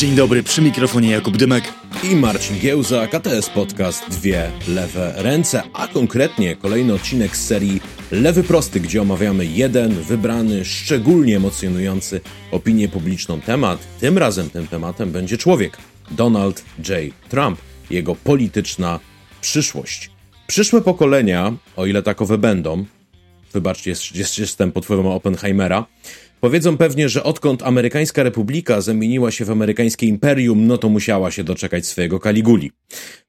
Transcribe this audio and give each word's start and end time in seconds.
Dzień 0.00 0.14
dobry, 0.14 0.42
przy 0.42 0.62
mikrofonie 0.62 1.10
Jakub 1.10 1.36
Dymek 1.36 1.64
i 2.04 2.16
Marcin 2.16 2.58
Giełza, 2.58 3.06
KTS 3.06 3.50
Podcast 3.50 4.10
Dwie 4.10 4.50
Lewe 4.68 5.14
Ręce, 5.16 5.62
a 5.72 5.88
konkretnie 5.88 6.56
kolejny 6.56 6.94
odcinek 6.94 7.36
z 7.36 7.46
serii 7.46 7.80
Lewy 8.10 8.42
Prosty, 8.42 8.80
gdzie 8.80 9.02
omawiamy 9.02 9.46
jeden 9.46 9.92
wybrany, 9.92 10.64
szczególnie 10.64 11.36
emocjonujący 11.36 12.20
opinię 12.50 12.88
publiczną 12.88 13.40
temat. 13.40 13.86
Tym 14.00 14.18
razem 14.18 14.50
tym 14.50 14.66
tematem 14.66 15.12
będzie 15.12 15.38
człowiek, 15.38 15.76
Donald 16.10 16.64
J. 16.78 17.14
Trump, 17.28 17.60
jego 17.90 18.14
polityczna 18.14 19.00
przyszłość. 19.40 20.10
Przyszłe 20.46 20.80
pokolenia, 20.80 21.52
o 21.76 21.86
ile 21.86 22.02
takowe 22.02 22.38
będą, 22.38 22.84
wybaczcie, 23.52 23.90
jest, 23.90 24.16
jest, 24.16 24.38
jestem 24.38 24.72
pod 24.72 24.84
wpływem 24.84 25.06
Oppenheimera, 25.06 25.86
Powiedzą 26.40 26.76
pewnie, 26.76 27.08
że 27.08 27.24
odkąd 27.24 27.62
amerykańska 27.62 28.22
republika 28.22 28.80
zamieniła 28.80 29.30
się 29.30 29.44
w 29.44 29.50
amerykańskie 29.50 30.06
imperium, 30.06 30.66
no 30.66 30.78
to 30.78 30.88
musiała 30.88 31.30
się 31.30 31.44
doczekać 31.44 31.86
swojego 31.86 32.20
Kaliguli. 32.20 32.72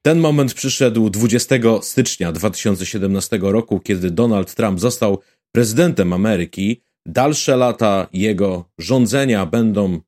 Ten 0.01 0.19
moment 0.19 0.53
przyszedł 0.53 1.09
20 1.09 1.55
stycznia 1.81 2.31
2017 2.31 3.39
roku, 3.41 3.79
kiedy 3.79 4.11
Donald 4.11 4.55
Trump 4.55 4.79
został 4.79 5.19
prezydentem 5.51 6.13
Ameryki. 6.13 6.81
Dalsze 7.05 7.57
lata 7.57 8.07
jego 8.13 8.69
rządzenia 8.77 9.45
będą 9.45 9.99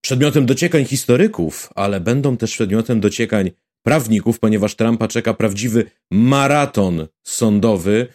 przedmiotem 0.00 0.46
dociekań 0.46 0.84
historyków, 0.84 1.70
ale 1.74 2.00
będą 2.00 2.36
też 2.36 2.52
przedmiotem 2.52 3.00
dociekań 3.00 3.50
prawników, 3.82 4.38
ponieważ 4.38 4.74
Trumpa 4.74 5.08
czeka 5.08 5.34
prawdziwy 5.34 5.84
maraton 6.10 7.06
sądowy, 7.22 8.06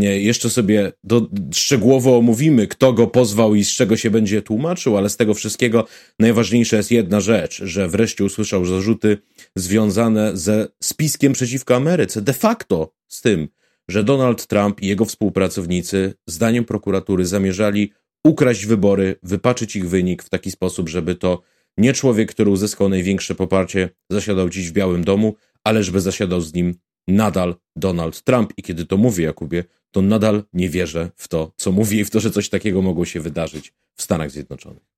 jeszcze 0.00 0.50
sobie 0.50 0.92
do, 1.04 1.26
szczegółowo 1.54 2.16
omówimy, 2.16 2.66
kto 2.66 2.92
go 2.92 3.06
pozwał 3.06 3.54
i 3.54 3.64
z 3.64 3.70
czego 3.70 3.96
się 3.96 4.10
będzie 4.10 4.42
tłumaczył, 4.42 4.96
ale 4.96 5.08
z 5.08 5.16
tego 5.16 5.34
wszystkiego 5.34 5.86
najważniejsza 6.18 6.76
jest 6.76 6.90
jedna 6.90 7.20
rzecz, 7.20 7.62
że 7.64 7.88
wreszcie 7.88 8.24
usłyszał 8.24 8.64
zarzuty 8.64 9.18
związane 9.56 10.36
ze 10.36 10.68
spiskiem 10.82 11.32
przeciwko 11.32 11.76
Ameryce. 11.76 12.22
De 12.22 12.32
facto 12.32 12.94
z 13.08 13.20
tym, 13.20 13.48
że 13.88 14.04
Donald 14.04 14.46
Trump 14.46 14.82
i 14.82 14.86
jego 14.86 15.04
współpracownicy, 15.04 16.14
zdaniem 16.26 16.64
prokuratury, 16.64 17.26
zamierzali 17.26 17.92
ukraść 18.24 18.66
wybory, 18.66 19.16
wypaczyć 19.22 19.76
ich 19.76 19.88
wynik 19.88 20.22
w 20.22 20.30
taki 20.30 20.50
sposób, 20.50 20.88
żeby 20.88 21.14
to 21.14 21.42
nie 21.76 21.92
człowiek, 21.92 22.30
który 22.30 22.50
uzyskał 22.50 22.88
największe 22.88 23.34
poparcie, 23.34 23.88
zasiadał 24.10 24.48
dziś 24.48 24.70
w 24.70 24.72
Białym 24.72 25.04
Domu, 25.04 25.34
ale 25.64 25.82
żeby 25.82 26.00
zasiadał 26.00 26.40
z 26.40 26.54
nim 26.54 26.74
nadal 27.08 27.54
Donald 27.76 28.22
Trump. 28.22 28.52
I 28.56 28.62
kiedy 28.62 28.86
to 28.86 28.96
mówię, 28.96 29.24
Jakubie, 29.24 29.64
to 29.90 30.02
nadal 30.02 30.44
nie 30.52 30.68
wierzę 30.68 31.10
w 31.16 31.28
to, 31.28 31.52
co 31.56 31.72
mówi 31.72 31.98
i 31.98 32.04
w 32.04 32.10
to, 32.10 32.20
że 32.20 32.30
coś 32.30 32.48
takiego 32.48 32.82
mogło 32.82 33.04
się 33.04 33.20
wydarzyć 33.20 33.72
w 33.94 34.02
Stanach 34.02 34.30
Zjednoczonych. 34.30 34.91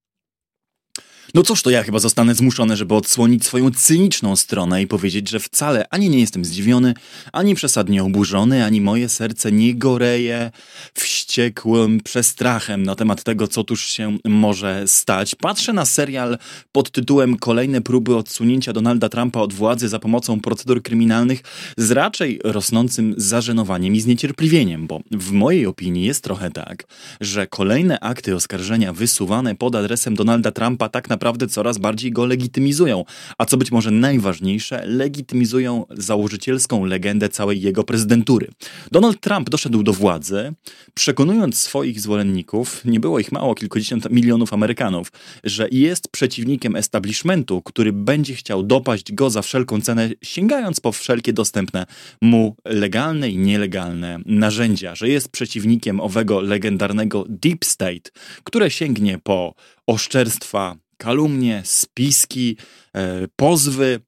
No 1.35 1.43
cóż, 1.43 1.63
to 1.63 1.71
ja 1.71 1.83
chyba 1.83 1.99
zostanę 1.99 2.35
zmuszony, 2.35 2.77
żeby 2.77 2.95
odsłonić 2.95 3.45
swoją 3.45 3.71
cyniczną 3.71 4.37
stronę 4.37 4.83
i 4.83 4.87
powiedzieć, 4.87 5.31
że 5.31 5.41
wcale 5.41 5.87
ani 5.91 6.11
nie 6.11 6.21
jestem 6.21 6.45
zdziwiony, 6.45 6.95
ani 7.33 7.55
przesadnie 7.55 8.05
oburzony, 8.05 8.65
ani 8.65 8.81
moje 8.81 9.09
serce 9.09 9.53
nie 9.53 9.75
goreje 9.75 10.51
wściekłym 10.95 12.01
przestrachem 12.01 12.83
na 12.83 12.95
temat 12.95 13.23
tego, 13.23 13.49
co 13.49 13.65
tuż 13.65 13.85
się 13.85 14.19
może 14.25 14.89
stać. 14.89 15.35
Patrzę 15.35 15.73
na 15.73 15.85
serial 15.85 16.39
pod 16.73 16.91
tytułem 16.91 17.37
Kolejne 17.37 17.81
próby 17.81 18.17
odsunięcia 18.17 18.73
Donalda 18.73 19.09
Trumpa 19.09 19.41
od 19.41 19.53
władzy 19.53 19.89
za 19.89 19.99
pomocą 19.99 20.41
procedur 20.41 20.83
kryminalnych 20.83 21.41
z 21.77 21.91
raczej 21.91 22.41
rosnącym 22.45 23.15
zażenowaniem 23.17 23.95
i 23.95 24.01
zniecierpliwieniem, 24.01 24.87
bo 24.87 25.01
w 25.11 25.31
mojej 25.31 25.67
opinii 25.67 26.05
jest 26.05 26.25
trochę 26.25 26.51
tak, 26.51 26.85
że 27.21 27.47
kolejne 27.47 28.01
akty 28.01 28.35
oskarżenia 28.35 28.93
wysuwane 28.93 29.55
pod 29.55 29.75
adresem 29.75 30.15
Donalda 30.15 30.53
Trumpa 30.53 30.89
tak 30.89 31.09
naprawdę 31.09 31.24
naprawdę 31.25 31.49
coraz 31.49 31.79
bardziej 31.79 32.13
go 32.13 32.27
legitymizują. 32.27 33.05
A 33.39 33.45
co 33.45 33.57
być 33.57 33.73
może 33.73 33.91
najważniejsze, 33.91 34.87
legitymizują 34.87 35.87
założycielską 35.91 36.85
legendę 36.85 37.29
całej 37.29 37.61
jego 37.61 37.85
prezydentury. 37.85 38.49
Donald 38.93 39.21
Trump 39.21 39.51
doszedł 39.51 39.83
do 39.83 39.93
władzy, 39.93 40.55
przekonując 40.95 41.59
swoich 41.59 42.01
zwolenników, 42.01 42.85
nie 42.85 43.01
było 43.01 43.19
ich 43.19 43.33
mało, 43.33 43.55
kilkudziesiąt 43.55 44.11
milionów 44.11 44.53
Amerykanów, 44.53 45.13
że 45.45 45.69
jest 45.73 46.09
przeciwnikiem 46.09 46.77
establishmentu, 46.77 47.63
który 47.63 47.93
będzie 47.93 48.35
chciał 48.35 48.63
dopaść 48.63 49.13
go 49.13 49.31
za 49.31 49.43
wszelką 49.43 49.81
cenę, 49.81 50.11
sięgając 50.23 50.81
po 50.81 50.93
wszelkie 50.93 51.33
dostępne 51.33 51.87
mu 52.23 52.57
legalne 52.65 53.31
i 53.31 53.39
nielegalne 53.39 54.19
narzędzia, 54.27 54.95
że 54.95 55.09
jest 55.09 55.29
przeciwnikiem 55.29 56.01
owego 56.01 56.41
legendarnego 56.41 57.25
Deep 57.29 57.65
State, 57.65 58.11
które 58.45 58.71
sięgnie 58.71 59.19
po 59.19 59.55
oszczerstwa 59.87 60.84
kalumnie, 60.97 61.63
spiski, 61.65 62.57
e, 62.95 63.29
pozwy, 63.37 64.01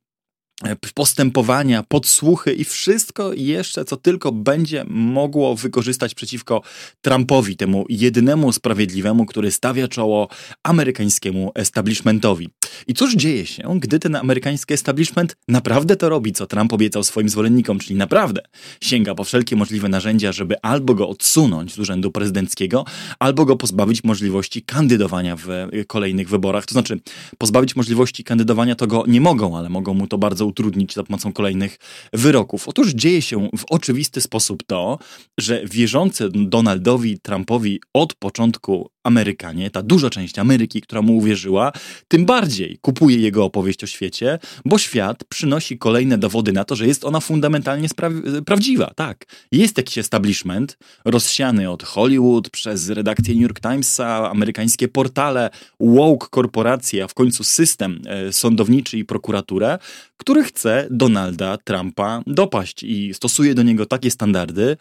postępowania, 0.94 1.82
podsłuchy 1.82 2.52
i 2.52 2.64
wszystko 2.64 3.32
jeszcze, 3.32 3.84
co 3.84 3.96
tylko 3.96 4.32
będzie 4.32 4.84
mogło 4.88 5.56
wykorzystać 5.56 6.14
przeciwko 6.14 6.62
Trumpowi, 7.00 7.56
temu 7.56 7.84
jedynemu 7.88 8.52
sprawiedliwemu, 8.52 9.26
który 9.26 9.50
stawia 9.50 9.88
czoło 9.88 10.28
amerykańskiemu 10.62 11.52
establishmentowi. 11.54 12.48
I 12.86 12.94
cóż 12.94 13.14
dzieje 13.14 13.46
się, 13.46 13.80
gdy 13.80 13.98
ten 13.98 14.16
amerykański 14.16 14.74
establishment 14.74 15.36
naprawdę 15.48 15.96
to 15.96 16.08
robi, 16.08 16.32
co 16.32 16.46
Trump 16.46 16.72
obiecał 16.72 17.02
swoim 17.04 17.28
zwolennikom, 17.28 17.78
czyli 17.78 17.94
naprawdę 17.94 18.40
sięga 18.80 19.14
po 19.14 19.24
wszelkie 19.24 19.56
możliwe 19.56 19.88
narzędzia, 19.88 20.32
żeby 20.32 20.60
albo 20.62 20.94
go 20.94 21.08
odsunąć 21.08 21.74
z 21.74 21.78
urzędu 21.78 22.10
prezydenckiego, 22.10 22.84
albo 23.18 23.44
go 23.44 23.56
pozbawić 23.56 24.04
możliwości 24.04 24.62
kandydowania 24.62 25.36
w 25.36 25.46
kolejnych 25.86 26.28
wyborach. 26.28 26.66
To 26.66 26.72
znaczy, 26.72 27.00
pozbawić 27.38 27.76
możliwości 27.76 28.24
kandydowania 28.24 28.74
to 28.74 28.86
go 28.86 29.04
nie 29.08 29.20
mogą, 29.20 29.58
ale 29.58 29.68
mogą 29.68 29.94
mu 29.94 30.06
to 30.06 30.18
bardzo 30.18 30.45
utrudnić 30.46 30.94
za 30.94 31.04
pomocą 31.04 31.32
kolejnych 31.32 31.78
wyroków. 32.12 32.68
Otóż 32.68 32.90
dzieje 32.90 33.22
się 33.22 33.48
w 33.58 33.64
oczywisty 33.70 34.20
sposób 34.20 34.62
to, 34.66 34.98
że 35.38 35.62
wierzący 35.64 36.28
Donaldowi 36.34 37.20
Trumpowi 37.20 37.80
od 37.94 38.14
początku 38.14 38.90
Amerykanie, 39.06 39.70
ta 39.70 39.82
duża 39.82 40.10
część 40.10 40.38
Ameryki, 40.38 40.80
która 40.80 41.02
mu 41.02 41.16
uwierzyła, 41.16 41.72
tym 42.08 42.24
bardziej 42.24 42.78
kupuje 42.80 43.18
jego 43.18 43.44
opowieść 43.44 43.84
o 43.84 43.86
świecie, 43.86 44.38
bo 44.64 44.78
świat 44.78 45.24
przynosi 45.24 45.78
kolejne 45.78 46.18
dowody 46.18 46.52
na 46.52 46.64
to, 46.64 46.76
że 46.76 46.86
jest 46.86 47.04
ona 47.04 47.20
fundamentalnie 47.20 47.88
prawdziwa. 48.46 48.92
Tak, 48.96 49.24
jest 49.52 49.76
jakiś 49.76 49.98
establishment 49.98 50.78
rozsiany 51.04 51.70
od 51.70 51.82
Hollywood 51.82 52.50
przez 52.50 52.90
redakcję 52.90 53.34
New 53.34 53.42
York 53.42 53.60
Timesa, 53.60 54.30
amerykańskie 54.30 54.88
portale, 54.88 55.50
woke 55.80 56.26
korporacje, 56.30 57.04
a 57.04 57.08
w 57.08 57.14
końcu 57.14 57.44
system 57.44 58.00
e, 58.06 58.32
sądowniczy 58.32 58.98
i 58.98 59.04
prokuraturę, 59.04 59.78
który 60.16 60.44
chce 60.44 60.88
Donalda 60.90 61.58
Trumpa 61.64 62.22
dopaść 62.26 62.82
i 62.82 63.14
stosuje 63.14 63.54
do 63.54 63.62
niego 63.62 63.86
takie 63.86 64.10
standardy, 64.10 64.76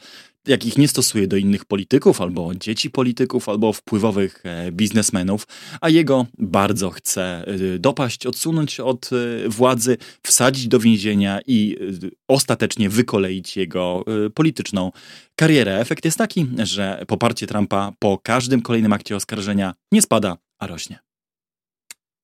jakich 0.48 0.78
nie 0.78 0.88
stosuje 0.88 1.28
do 1.28 1.38
innych 1.38 1.66
polityków, 1.66 2.22
albo 2.22 2.56
dzieci 2.56 2.90
polityków, 2.90 3.50
albo 3.50 3.74
wpływowych 3.74 4.42
e, 4.44 4.72
biznesmenów, 4.72 5.48
a 5.82 5.90
jego 5.90 6.26
bardzo 6.38 6.90
chce 6.90 7.46
e, 7.48 7.80
dopaść, 7.80 8.26
odsunąć 8.26 8.80
od 8.80 9.10
e, 9.14 9.50
władzy, 9.50 9.98
wsadzić 10.24 10.68
do 10.68 10.80
więzienia 10.80 11.40
i 11.48 11.78
ostatecznie 12.28 12.90
wykoleić 12.90 13.58
jego 13.58 14.06
polityczną 14.34 14.92
karierę. 15.36 15.80
Efekt 15.80 16.06
jest 16.06 16.18
taki, 16.18 16.48
że 16.64 17.04
poparcie 17.08 17.48
Trumpa 17.48 17.94
po 18.00 18.18
każdym 18.18 18.62
kolejnym 18.62 18.94
akcie 18.94 19.16
oskarżenia 19.16 19.74
nie 19.92 20.02
spada, 20.02 20.38
a 20.60 20.68
rośnie. 20.68 21.00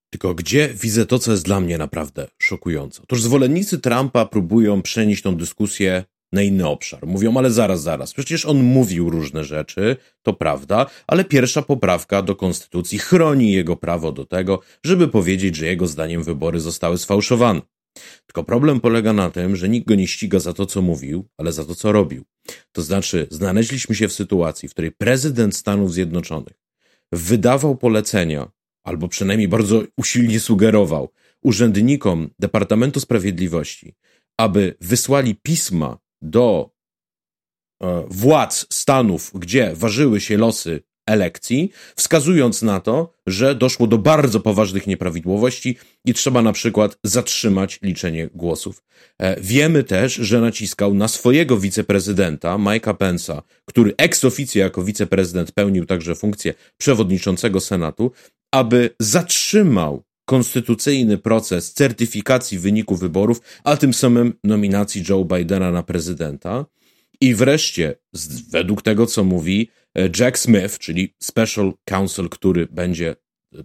Tylko 0.10 0.36
gdzie 0.36 0.70
widzę 0.82 1.06
to, 1.06 1.20
co 1.20 1.32
jest 1.32 1.46
dla 1.46 1.60
mnie 1.60 1.78
naprawdę 1.78 2.28
szokujące? 2.38 3.02
Otóż 3.04 3.22
zwolennicy 3.22 3.80
Trumpa 3.80 4.26
próbują 4.26 4.82
przenieść 4.82 5.24
tą 5.24 5.36
dyskusję 5.36 6.04
na 6.32 6.42
inny 6.42 6.68
obszar. 6.68 7.08
Mówią, 7.08 7.38
ale 7.38 7.52
zaraz, 7.52 7.82
zaraz, 7.82 8.14
przecież 8.14 8.46
on 8.46 8.64
mówił 8.64 9.10
różne 9.10 9.44
rzeczy, 9.44 9.98
to 10.24 10.34
prawda, 10.34 10.86
ale 11.08 11.24
pierwsza 11.24 11.62
poprawka 11.62 12.22
do 12.22 12.36
konstytucji 12.36 13.00
chroni 13.00 13.52
jego 13.52 13.76
prawo 13.76 14.12
do 14.12 14.26
tego, 14.26 14.60
żeby 14.86 15.08
powiedzieć, 15.08 15.56
że 15.56 15.66
jego 15.66 15.88
zdaniem 15.88 16.24
wybory 16.24 16.60
zostały 16.60 16.98
sfałszowane. 16.98 17.62
Tylko 18.26 18.44
problem 18.44 18.80
polega 18.80 19.14
na 19.14 19.30
tym, 19.30 19.56
że 19.56 19.70
nikt 19.70 19.88
go 19.88 19.96
nie 19.96 20.08
ściga 20.08 20.40
za 20.40 20.54
to, 20.54 20.66
co 20.66 20.82
mówił, 20.82 21.28
ale 21.38 21.52
za 21.52 21.66
to, 21.66 21.76
co 21.76 21.92
robił. 21.92 22.24
To 22.72 22.82
znaczy, 22.82 23.28
znaleźliśmy 23.32 23.96
się 23.96 24.08
w 24.08 24.14
sytuacji, 24.14 24.70
w 24.70 24.72
której 24.72 24.92
prezydent 24.92 25.56
Stanów 25.56 25.94
Zjednoczonych 25.94 26.54
wydawał 27.12 27.76
polecenia, 27.78 28.52
albo 28.84 29.08
przynajmniej 29.08 29.48
bardzo 29.48 29.84
usilnie 29.98 30.40
sugerował 30.40 31.10
urzędnikom 31.42 32.30
Departamentu 32.40 33.00
Sprawiedliwości, 33.00 33.96
aby 34.38 34.76
wysłali 34.82 35.36
pisma 35.36 35.98
do 36.22 36.72
e, 37.84 38.04
władz 38.10 38.66
Stanów, 38.70 39.32
gdzie 39.36 39.76
ważyły 39.76 40.22
się 40.22 40.38
losy 40.38 40.84
elekcji, 41.08 41.72
wskazując 41.96 42.62
na 42.62 42.80
to, 42.80 43.14
że 43.28 43.56
doszło 43.56 43.88
do 43.88 43.98
bardzo 43.98 44.40
poważnych 44.40 44.88
nieprawidłowości 44.88 45.78
i 46.06 46.14
trzeba 46.14 46.42
na 46.42 46.54
przykład 46.54 46.98
zatrzymać 47.04 47.80
liczenie 47.82 48.30
głosów. 48.34 48.84
E, 49.20 49.42
wiemy 49.42 49.84
też, 49.84 50.14
że 50.14 50.42
naciskał 50.42 50.94
na 50.94 51.08
swojego 51.08 51.58
wiceprezydenta, 51.58 52.58
Mike'a 52.58 52.94
Pence'a, 52.94 53.42
który 53.66 53.94
ex 53.98 54.26
officio 54.26 54.60
jako 54.60 54.84
wiceprezydent 54.84 55.52
pełnił 55.52 55.86
także 55.86 56.16
funkcję 56.16 56.54
przewodniczącego 56.78 57.60
Senatu, 57.60 58.12
aby 58.52 58.90
zatrzymał 59.00 60.04
konstytucyjny 60.32 61.18
proces 61.18 61.74
certyfikacji 61.74 62.60
wyniku 62.60 62.96
wyborów, 62.96 63.42
a 63.64 63.78
tym 63.78 63.94
samym 63.94 64.34
nominacji 64.44 65.04
Joe 65.10 65.26
Bidena 65.26 65.72
na 65.72 65.84
prezydenta. 65.84 66.66
I 67.22 67.36
wreszcie, 67.36 67.96
według 68.50 68.82
tego, 68.82 69.06
co 69.06 69.24
mówi 69.24 69.70
e, 69.98 70.10
Jack 70.20 70.38
Smith, 70.38 70.78
czyli 70.78 71.14
special 71.20 71.74
counsel, 71.86 72.30
który 72.30 72.68
będzie 72.68 73.16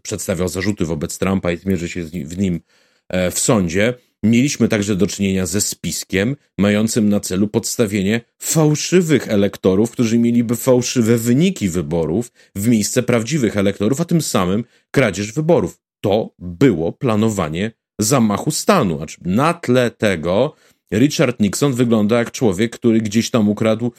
przedstawiał 0.03 0.49
zarzuty 0.49 0.85
wobec 0.85 1.19
Trumpa 1.19 1.53
i 1.53 1.57
zmierzy 1.57 1.89
się 1.89 2.05
w 2.05 2.39
nim 2.39 2.61
e, 3.09 3.31
w 3.31 3.39
sądzie, 3.39 3.95
mieliśmy 4.23 4.69
także 4.69 4.97
do 4.97 5.07
czynienia 5.07 5.47
ze 5.47 5.61
spiskiem 5.61 6.37
mającym 6.59 7.09
na 7.09 7.21
celu 7.21 7.49
podstawienie 7.49 8.21
fałszywych 8.39 9.29
elektorów, 9.29 9.91
którzy 9.91 10.19
mieliby 10.19 10.57
fałszywe 10.57 11.19
wyniki 11.19 11.69
wyborów 11.69 12.33
w 12.55 12.69
miejsce 12.69 13.03
prawdziwych 13.03 13.57
elektorów, 13.57 14.01
a 14.01 14.05
tym 14.05 14.23
samym 14.23 14.65
kradzież 14.91 15.33
wyborów. 15.33 15.86
To 16.00 16.31
było 16.38 16.93
planowanie 16.93 17.72
zamachu 17.98 18.50
stanu. 18.50 18.98
Na 19.20 19.54
tle 19.54 19.90
tego 19.90 20.54
Richard 20.93 21.40
Nixon 21.40 21.72
wygląda 21.72 22.19
jak 22.19 22.31
człowiek, 22.31 22.72
który 22.72 23.00
gdzieś 23.00 23.31
tam 23.31 23.48
ukradł 23.48 23.93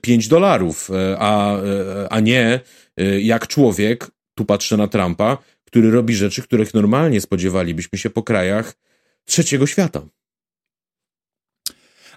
5 0.00 0.26
e, 0.26 0.28
dolarów, 0.28 0.90
e, 0.90 1.16
a, 1.18 1.56
a 2.10 2.20
nie 2.20 2.60
jak 3.20 3.46
człowiek, 3.46 4.10
tu 4.34 4.44
patrzę 4.44 4.76
na 4.76 4.88
Trumpa, 4.88 5.38
który 5.64 5.90
robi 5.90 6.14
rzeczy, 6.14 6.42
których 6.42 6.74
normalnie 6.74 7.20
spodziewalibyśmy 7.20 7.98
się 7.98 8.10
po 8.10 8.22
krajach 8.22 8.74
trzeciego 9.24 9.66
świata. 9.66 10.02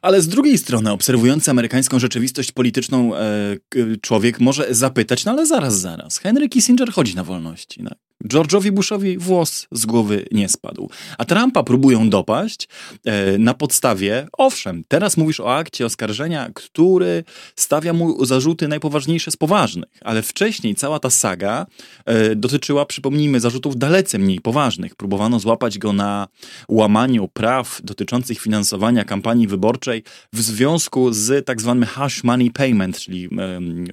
Ale 0.02 0.22
z 0.22 0.28
drugiej 0.28 0.58
strony, 0.58 0.92
obserwujący 0.92 1.52
amerykańską 1.52 2.00
rzeczywistość 2.00 2.52
polityczną 2.52 3.16
e, 3.16 3.58
człowiek 4.02 4.40
może 4.40 4.68
zapytać, 4.70 5.26
no 5.26 5.32
ale 5.32 5.46
zaraz, 5.46 5.80
zaraz. 5.80 6.18
Henry 6.18 6.50
Kissinger 6.50 6.92
chodzi 6.92 7.16
na 7.16 7.24
wolności. 7.24 7.84
No. 7.84 7.92
George'owi 8.26 8.72
Bushowi 8.72 9.18
włos 9.18 9.68
z 9.72 9.86
głowy 9.86 10.26
nie 10.32 10.50
spadł. 10.50 10.90
A 11.18 11.26
Trumpa 11.26 11.64
próbują 11.64 12.10
dopaść 12.10 12.68
e, 13.06 13.38
na 13.38 13.54
podstawie, 13.54 14.28
owszem, 14.38 14.84
teraz 14.88 15.18
mówisz 15.18 15.40
o 15.40 15.56
akcie 15.56 15.86
oskarżenia, 15.86 16.50
który 16.54 17.24
stawia 17.56 17.94
mu 17.94 18.26
zarzuty 18.26 18.68
najpoważniejsze 18.68 19.32
z 19.32 19.38
poważnych, 19.38 19.90
ale 20.02 20.22
wcześniej 20.22 20.76
cała 20.76 21.00
ta 21.00 21.10
saga 21.10 21.66
e, 22.06 22.36
dotyczyła, 22.36 22.86
przypomnijmy, 22.86 23.40
zarzutów 23.40 23.78
dalece 23.78 24.20
mniej 24.20 24.40
poważnych. 24.40 24.96
Próbowano 24.96 25.40
złapać 25.40 25.78
go 25.78 25.94
na 25.94 26.28
łamaniu 26.70 27.28
praw 27.28 27.82
dotyczących 27.84 28.40
finansowania 28.40 29.04
kampanii 29.04 29.48
wyborczej 29.48 30.04
w 30.34 30.42
związku 30.42 31.14
z 31.14 31.46
tak 31.46 31.62
zwanym 31.62 31.86
hush 31.86 32.24
money 32.24 32.52
payment, 32.52 33.00
czyli 33.00 33.26
e, 33.26 33.30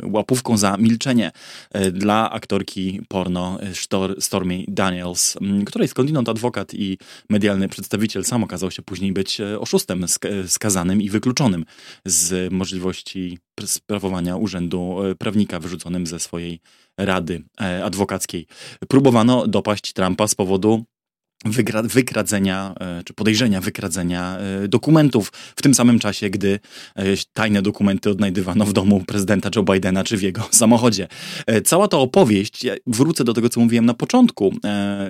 łapówką 0.02 0.56
za 0.56 0.76
milczenie 0.76 1.32
e, 1.72 1.90
dla 1.90 2.30
aktorki 2.30 3.00
porno 3.08 3.58
Sztor 3.74 4.13
Stormy 4.18 4.64
Daniels, 4.68 5.36
której 5.66 5.88
skądinąd 5.88 6.28
adwokat 6.28 6.74
i 6.74 6.98
medialny 7.30 7.68
przedstawiciel 7.68 8.24
sam 8.24 8.44
okazał 8.44 8.70
się 8.70 8.82
później 8.82 9.12
być 9.12 9.40
e, 9.40 9.60
oszustem 9.60 10.04
skazanym 10.46 11.02
i 11.02 11.10
wykluczonym 11.10 11.64
z 12.04 12.52
możliwości 12.52 13.38
sprawowania 13.64 14.36
urzędu 14.36 15.02
e, 15.02 15.14
prawnika 15.14 15.60
wyrzuconym 15.60 16.06
ze 16.06 16.18
swojej 16.18 16.60
rady 16.98 17.42
e, 17.60 17.84
adwokackiej. 17.84 18.46
Próbowano 18.88 19.46
dopaść 19.46 19.92
Trumpa 19.92 20.28
z 20.28 20.34
powodu 20.34 20.84
wykradzenia, 21.88 22.74
e, 22.80 23.02
czy 23.04 23.14
podejrzenia 23.14 23.60
wykradzenia 23.60 24.38
e, 24.38 24.68
dokumentów 24.68 25.32
w 25.56 25.62
tym 25.62 25.74
samym 25.74 25.98
czasie, 25.98 26.30
gdy 26.30 26.60
e, 26.96 27.04
tajne 27.32 27.62
dokumenty 27.62 28.10
odnajdywano 28.10 28.64
w 28.64 28.72
domu 28.72 29.04
prezydenta 29.06 29.50
Joe 29.56 29.62
Bidena 29.62 30.04
czy 30.04 30.16
w 30.16 30.22
jego 30.22 30.42
samochodzie. 30.50 31.08
Cała 31.64 31.88
ta 31.88 31.96
opowieść, 31.96 32.64
ja 32.64 32.74
wrócę 32.86 33.24
do 33.24 33.32
tego, 33.32 33.48
co 33.48 33.60
mówiłem 33.60 33.86
na 33.86 33.94
początku, 33.94 34.54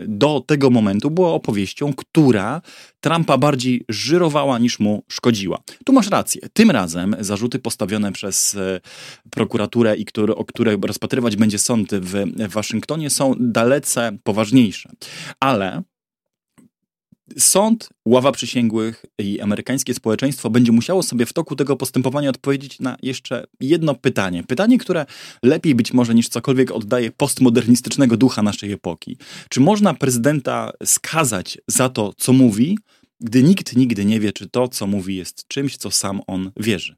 do 0.07 0.45
tego 0.47 0.71
momentu 0.71 1.11
była 1.11 1.33
opowieścią, 1.33 1.93
która 1.93 2.63
Trumpa 3.01 3.39
bardziej 3.39 3.85
żyrowała 3.89 4.59
niż 4.59 4.79
mu 4.79 5.03
szkodziła. 5.09 5.59
Tu 5.85 5.93
masz 5.93 6.11
rację. 6.11 6.41
Tym 6.53 6.71
razem 6.71 7.17
zarzuty 7.21 7.59
postawione 7.59 8.13
przez 8.13 8.57
prokuraturę 9.31 9.97
i 9.97 10.05
które, 10.05 10.35
o 10.35 10.45
które 10.45 10.77
rozpatrywać 10.83 11.37
będzie 11.37 11.59
sąd 11.59 11.95
w 11.95 12.25
Waszyngtonie 12.49 13.11
są 13.11 13.35
dalece 13.39 14.19
poważniejsze. 14.25 14.91
Ale 15.41 15.83
Sąd, 17.39 17.89
ława 18.05 18.33
przysięgłych 18.33 19.05
i 19.19 19.41
amerykańskie 19.41 19.95
społeczeństwo 19.95 20.51
będzie 20.51 20.73
musiało 20.73 21.03
sobie 21.03 21.27
w 21.27 21.33
toku 21.33 21.57
tego 21.57 21.77
postępowania 21.77 22.31
odpowiedzieć 22.31 22.81
na 22.81 22.97
jeszcze 23.03 23.47
jedno 23.61 23.95
pytanie. 23.95 24.43
Pytanie, 24.43 24.79
które 24.79 25.07
lepiej 25.43 25.75
być 25.75 25.93
może 25.93 26.15
niż 26.15 26.29
cokolwiek 26.29 26.71
oddaje 26.71 27.11
postmodernistycznego 27.11 28.17
ducha 28.17 28.43
naszej 28.43 28.73
epoki. 28.73 29.17
Czy 29.49 29.61
można 29.61 29.95
prezydenta 29.95 30.73
skazać 30.85 31.59
za 31.69 31.89
to, 31.89 32.13
co 32.17 32.33
mówi, 32.33 32.79
gdy 33.21 33.43
nikt 33.43 33.77
nigdy 33.77 34.05
nie 34.05 34.21
wie, 34.21 34.33
czy 34.33 34.49
to, 34.49 34.69
co 34.69 34.87
mówi, 34.87 35.17
jest 35.17 35.49
czymś, 35.49 35.77
co 35.77 35.91
sam 35.91 36.21
on 36.27 36.53
wierzy? 36.57 36.97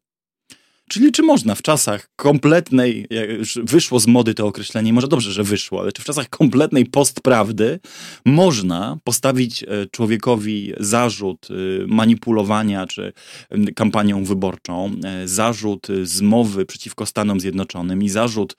Czyli 0.88 1.12
czy 1.12 1.23
można 1.23 1.55
w 1.55 1.62
czasach 1.62 2.09
kompletnej, 2.17 3.06
już 3.38 3.59
wyszło 3.62 4.00
z 4.00 4.06
mody 4.06 4.35
to 4.35 4.47
określenie, 4.47 4.93
może 4.93 5.09
dobrze, 5.09 5.33
że 5.33 5.44
wyszło, 5.44 5.81
ale 5.81 5.93
czy 5.93 6.03
w 6.03 6.05
czasach 6.05 6.29
kompletnej 6.29 6.87
postprawdy 6.87 7.81
można 8.25 8.99
postawić 9.05 9.62
e, 9.62 9.67
człowiekowi 9.91 10.73
zarzut 10.81 11.49
e, 11.50 11.87
manipulowania 11.87 12.87
czy 12.87 13.12
kampanią 13.77 14.25
wyborczą, 14.25 14.91
e, 15.05 15.29
zarzut 15.29 15.87
zmowy 16.03 16.67
przeciwko 16.67 17.06
Stanom 17.06 17.41
Zjednoczonym 17.41 18.03
i 18.03 18.09
zarzut 18.09 18.56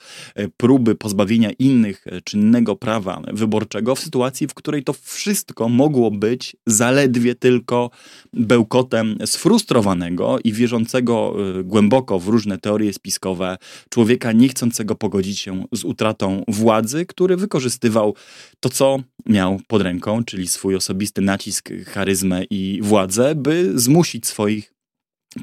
próby 0.58 0.96
pozbawienia 0.96 1.50
innych 1.60 2.06
czynnego 2.24 2.76
prawa 2.76 3.22
wyborczego 3.34 3.96
w 3.96 4.00
sytuacji, 4.00 4.48
w 4.48 4.54
której 4.54 4.84
to 4.84 4.94
wszystko 4.94 5.70
mogło 5.70 6.12
być 6.12 6.56
zaledwie 6.66 7.36
tylko 7.36 7.90
bełkotem 8.34 9.18
sfrustrowanego 9.26 10.40
i 10.44 10.54
wierzącego 10.54 11.36
głęboko 11.64 12.17
w 12.20 12.28
różne 12.28 12.58
teorie 12.58 12.94
spiskowe 12.94 13.58
człowieka 13.90 14.32
niechcącego 14.32 14.96
pogodzić 14.96 15.40
się 15.40 15.66
z 15.72 15.84
utratą 15.84 16.44
władzy, 16.48 17.06
który 17.06 17.38
wykorzystywał 17.38 18.16
to, 18.60 18.70
co 18.70 19.00
miał 19.26 19.60
pod 19.68 19.82
ręką, 19.82 20.24
czyli 20.24 20.48
swój 20.48 20.76
osobisty 20.76 21.22
nacisk, 21.22 21.70
charyzmę 21.86 22.44
i 22.50 22.80
władzę, 22.84 23.36
by 23.36 23.72
zmusić 23.80 24.28
swoich 24.28 24.77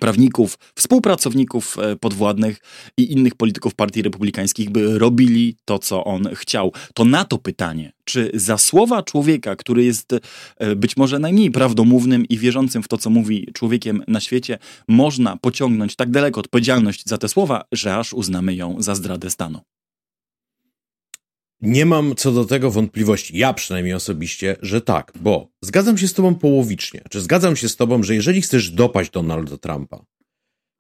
prawników, 0.01 0.59
współpracowników 0.75 1.77
e, 1.79 1.97
podwładnych 1.97 2.59
i 2.97 3.13
innych 3.13 3.35
polityków 3.35 3.75
partii 3.75 4.03
republikańskich, 4.03 4.71
by 4.71 4.99
robili 4.99 5.57
to, 5.65 5.79
co 5.79 6.05
on 6.05 6.29
chciał. 6.35 6.73
To 6.95 7.05
na 7.05 7.25
to 7.25 7.39
pytanie, 7.39 7.93
czy 8.05 8.31
za 8.35 8.59
słowa 8.59 9.03
człowieka, 9.03 9.57
który 9.57 9.85
jest 9.85 10.13
e, 10.59 10.77
być 10.77 10.97
może 10.97 11.19
najmniej 11.19 11.51
prawdomównym 11.51 12.25
i 12.29 12.39
wierzącym 12.39 12.83
w 12.83 12.89
to, 12.89 12.99
co 12.99 13.11
mówi 13.11 13.49
człowiekiem 13.53 14.03
na 14.09 14.21
świecie, 14.21 14.59
można 14.89 15.37
pociągnąć 15.37 15.97
tak 15.97 16.11
daleko 16.11 16.41
odpowiedzialność 16.41 17.03
za 17.07 17.19
te 17.19 17.29
słowa, 17.29 17.65
że 17.73 17.97
aż 17.97 18.13
uznamy 18.13 18.55
ją 18.55 18.77
za 18.79 18.95
zdradę 18.95 19.31
stanu. 19.31 19.74
Nie 21.65 21.87
mam 21.87 22.15
co 22.15 22.33
do 22.33 22.45
tego 22.45 22.71
wątpliwości, 22.71 23.39
ja 23.39 23.53
przynajmniej 23.53 23.95
osobiście, 23.95 24.57
że 24.63 24.81
tak, 24.81 25.13
bo 25.21 25.49
zgadzam 25.63 25.99
się 25.99 26.09
z 26.09 26.15
tobą 26.15 26.35
połowicznie. 26.35 27.03
Czy 27.11 27.21
zgadzam 27.21 27.57
się 27.57 27.69
z 27.69 27.77
tobą, 27.77 28.03
że 28.03 28.15
jeżeli 28.15 28.43
chcesz 28.43 28.71
dopaść 28.71 29.11
Donalda 29.11 29.57
Trumpa, 29.57 30.05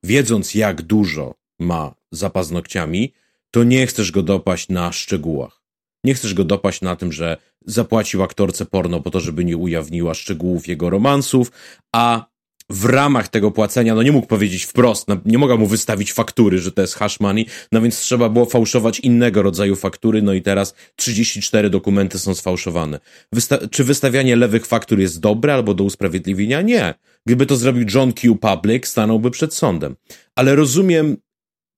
wiedząc 0.04 0.54
jak 0.54 0.82
dużo 0.82 1.34
ma 1.58 1.94
za 2.12 2.30
paznokciami, 2.30 3.12
to 3.50 3.64
nie 3.64 3.86
chcesz 3.86 4.10
go 4.10 4.22
dopaść 4.22 4.68
na 4.68 4.92
szczegółach. 4.92 5.62
Nie 6.04 6.14
chcesz 6.14 6.34
go 6.34 6.44
dopaść 6.44 6.80
na 6.80 6.96
tym, 6.96 7.12
że 7.12 7.36
zapłacił 7.66 8.22
aktorce 8.22 8.66
porno 8.66 9.00
po 9.00 9.10
to, 9.10 9.20
żeby 9.20 9.44
nie 9.44 9.56
ujawniła 9.56 10.14
szczegółów 10.14 10.68
jego 10.68 10.90
romansów, 10.90 11.52
a 11.92 12.26
w 12.71 12.85
ramach 12.85 13.28
tego 13.28 13.50
płacenia, 13.50 13.94
no 13.94 14.02
nie 14.02 14.12
mógł 14.12 14.26
powiedzieć 14.26 14.64
wprost, 14.64 15.09
no 15.09 15.16
nie 15.25 15.38
mogła 15.38 15.56
mu 15.56 15.66
wystawić 15.66 16.12
faktury, 16.12 16.59
że 16.59 16.73
to 16.73 16.83
jest 16.83 16.94
hash 16.94 17.21
money, 17.21 17.47
no 17.73 17.80
więc 17.80 17.99
trzeba 17.99 18.28
było 18.28 18.47
fałszować 18.47 19.00
innego 19.00 19.42
rodzaju 19.42 19.76
faktury, 19.76 20.23
no 20.23 20.33
i 20.33 20.42
teraz 20.42 20.75
34 20.97 21.71
dokumenty 21.71 22.18
są 22.18 22.35
sfałszowane. 22.35 23.00
Wysta 23.33 23.59
czy 23.68 23.85
wystawianie 23.85 24.37
lewych 24.37 24.66
faktur 24.66 24.99
jest 24.99 25.21
dobre 25.21 25.54
albo 25.54 25.75
do 25.75 25.85
usprawiedliwienia? 25.85 26.62
Nie. 26.62 26.94
Gdyby 27.26 27.47
to 27.47 27.56
zrobił 27.56 27.87
John 27.94 28.12
Q. 28.12 28.37
Public, 28.37 28.87
stanąłby 28.87 29.30
przed 29.30 29.54
sądem. 29.54 29.97
Ale 30.35 30.54
rozumiem 30.54 31.16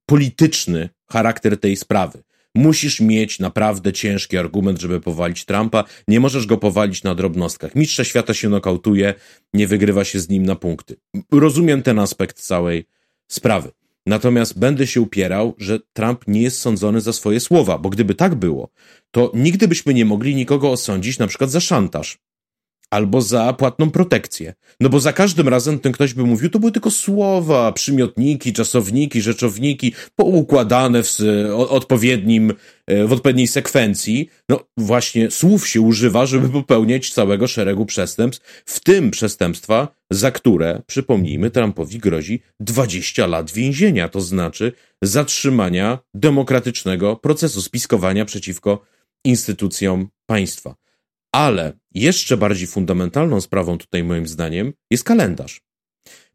polityczny 0.07 0.89
charakter 1.11 1.61
tej 1.61 1.77
sprawy. 1.77 2.23
Musisz 2.57 3.01
mieć 3.01 3.39
naprawdę 3.39 3.93
ciężki 3.93 4.39
argument, 4.39 4.81
żeby 4.81 5.01
powalić 5.01 5.45
Trumpa. 5.45 5.85
Nie 6.09 6.21
możesz 6.21 6.47
go 6.47 6.57
powalić 6.57 7.03
na 7.03 7.15
drobnostkach. 7.15 7.75
Mistrza 7.75 8.05
świata 8.05 8.35
się 8.35 8.49
nokautuje, 8.49 9.15
nie 9.55 9.67
wygrywa 9.67 10.05
się 10.05 10.21
z 10.21 10.29
nim 10.29 10.47
na 10.47 10.57
punkty. 10.57 10.97
Rozumiem 11.33 11.83
ten 11.83 11.99
aspekt 11.99 12.41
całej 12.41 12.85
sprawy. 13.29 13.71
Natomiast 14.07 14.59
będę 14.59 14.87
się 14.87 15.01
upierał, 15.01 15.55
że 15.59 15.81
Trump 15.93 16.25
nie 16.27 16.43
jest 16.43 16.61
sądzony 16.61 17.01
za 17.01 17.13
swoje 17.13 17.41
słowa, 17.41 17.79
bo 17.79 17.91
gdyby 17.91 18.15
tak 18.15 18.35
było, 18.35 18.71
to 19.11 19.33
nigdy 19.35 19.69
byśmy 19.69 19.95
nie 19.95 20.05
mogli 20.05 20.35
nikogo 20.35 20.71
osądzić 20.71 21.19
na 21.19 21.27
przykład 21.27 21.51
za 21.51 21.61
szantaż. 21.61 22.19
Albo 22.91 23.21
za 23.21 23.53
płatną 23.53 23.91
protekcję. 23.91 24.55
No 24.81 24.89
bo 24.89 25.01
za 25.01 25.13
każdym 25.13 25.49
razem 25.49 25.79
ten 25.79 25.93
ktoś 25.93 26.15
by 26.15 26.23
mówił, 26.23 26.51
to 26.51 26.59
były 26.59 26.73
tylko 26.73 26.91
słowa, 26.91 27.73
przymiotniki, 27.73 28.53
czasowniki, 28.53 29.23
rzeczowniki, 29.23 29.93
poukładane 30.17 31.03
w 31.03 31.19
odpowiednim, 31.69 32.53
e, 32.87 33.07
w 33.07 33.13
odpowiedniej 33.13 33.47
sekwencji. 33.47 34.31
No 34.49 34.61
właśnie 34.77 35.31
słów 35.31 35.69
się 35.69 35.81
używa, 35.81 36.27
żeby 36.27 36.49
popełniać 36.49 37.11
całego 37.11 37.47
szeregu 37.47 37.87
przestępstw, 37.87 38.63
w 38.67 38.81
tym 38.81 39.11
przestępstwa, 39.11 39.89
za 40.11 40.31
które, 40.31 40.83
przypomnijmy, 40.87 41.51
Trumpowi 41.51 41.99
grozi 41.99 42.41
20 42.61 43.27
lat 43.27 43.53
więzienia, 43.53 44.09
to 44.09 44.21
znaczy 44.21 44.73
zatrzymania 45.03 45.99
demokratycznego 46.15 47.17
procesu 47.17 47.63
spiskowania 47.63 48.25
przeciwko 48.25 48.83
instytucjom 49.25 50.09
państwa. 50.27 50.86
Ale 51.35 51.73
jeszcze 51.95 52.37
bardziej 52.37 52.67
fundamentalną 52.67 53.41
sprawą 53.41 53.79
tutaj, 53.79 54.05
moim 54.05 54.27
zdaniem, 54.27 54.73
jest 54.91 55.05
kalendarz. 55.05 55.61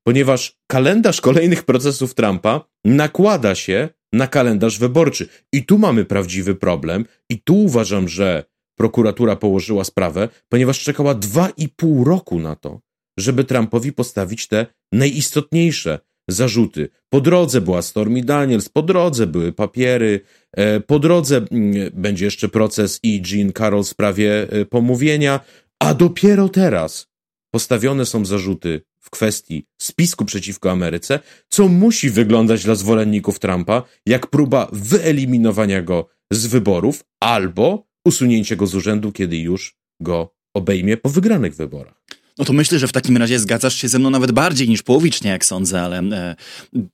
Ponieważ 0.03 0.57
kalendarz 0.67 1.21
kolejnych 1.21 1.63
procesów 1.63 2.13
Trumpa 2.13 2.65
nakłada 2.85 3.55
się 3.55 3.89
na 4.13 4.27
kalendarz 4.27 4.79
wyborczy. 4.79 5.27
I 5.53 5.65
tu 5.65 5.77
mamy 5.77 6.05
prawdziwy 6.05 6.55
problem, 6.55 7.05
i 7.29 7.41
tu 7.41 7.63
uważam, 7.63 8.09
że 8.09 8.43
prokuratura 8.75 9.35
położyła 9.35 9.83
sprawę, 9.83 10.29
ponieważ 10.49 10.83
czekała 10.83 11.13
dwa 11.13 11.49
i 11.57 11.69
pół 11.69 12.03
roku 12.03 12.39
na 12.39 12.55
to, 12.55 12.81
żeby 13.19 13.43
Trumpowi 13.43 13.93
postawić 13.93 14.47
te 14.47 14.65
najistotniejsze 14.91 15.99
zarzuty. 16.31 16.89
Po 17.09 17.21
drodze 17.21 17.61
była 17.61 17.81
Stormy 17.81 18.23
Daniels, 18.23 18.69
po 18.69 18.81
drodze 18.81 19.27
były 19.27 19.53
papiery, 19.53 20.19
e, 20.51 20.79
po 20.79 20.99
drodze 20.99 21.37
mm, 21.37 21.89
będzie 21.93 22.25
jeszcze 22.25 22.49
proces 22.49 22.99
i 23.03 23.21
Jean 23.31 23.53
Carroll 23.53 23.83
w 23.83 23.87
sprawie 23.87 24.51
e, 24.51 24.65
pomówienia, 24.65 25.39
a 25.79 25.93
dopiero 25.93 26.49
teraz 26.49 27.07
postawione 27.51 28.05
są 28.05 28.25
zarzuty 28.25 28.81
w 28.99 29.09
kwestii 29.09 29.65
spisku 29.81 30.25
przeciwko 30.25 30.71
Ameryce, 30.71 31.19
co 31.49 31.67
musi 31.67 32.09
wyglądać 32.09 32.63
dla 32.63 32.75
zwolenników 32.75 33.39
Trumpa 33.39 33.83
jak 34.05 34.27
próba 34.27 34.67
wyeliminowania 34.71 35.81
go 35.81 36.09
z 36.31 36.47
wyborów 36.47 37.03
albo 37.19 37.87
usunięcie 38.05 38.55
go 38.55 38.67
z 38.67 38.75
urzędu, 38.75 39.11
kiedy 39.11 39.37
już 39.37 39.75
go 39.99 40.35
obejmie 40.53 40.97
po 40.97 41.09
wygranych 41.09 41.55
wyborach. 41.55 42.01
No 42.37 42.45
to 42.45 42.53
myślę, 42.53 42.79
że 42.79 42.87
w 42.87 42.91
takim 42.91 43.17
razie 43.17 43.39
zgadzasz 43.39 43.75
się 43.75 43.87
ze 43.87 43.99
mną 43.99 44.09
nawet 44.09 44.31
bardziej 44.31 44.69
niż 44.69 44.81
połowicznie, 44.81 45.31
jak 45.31 45.45
sądzę, 45.45 45.81
ale 45.81 45.99
e, 45.99 46.35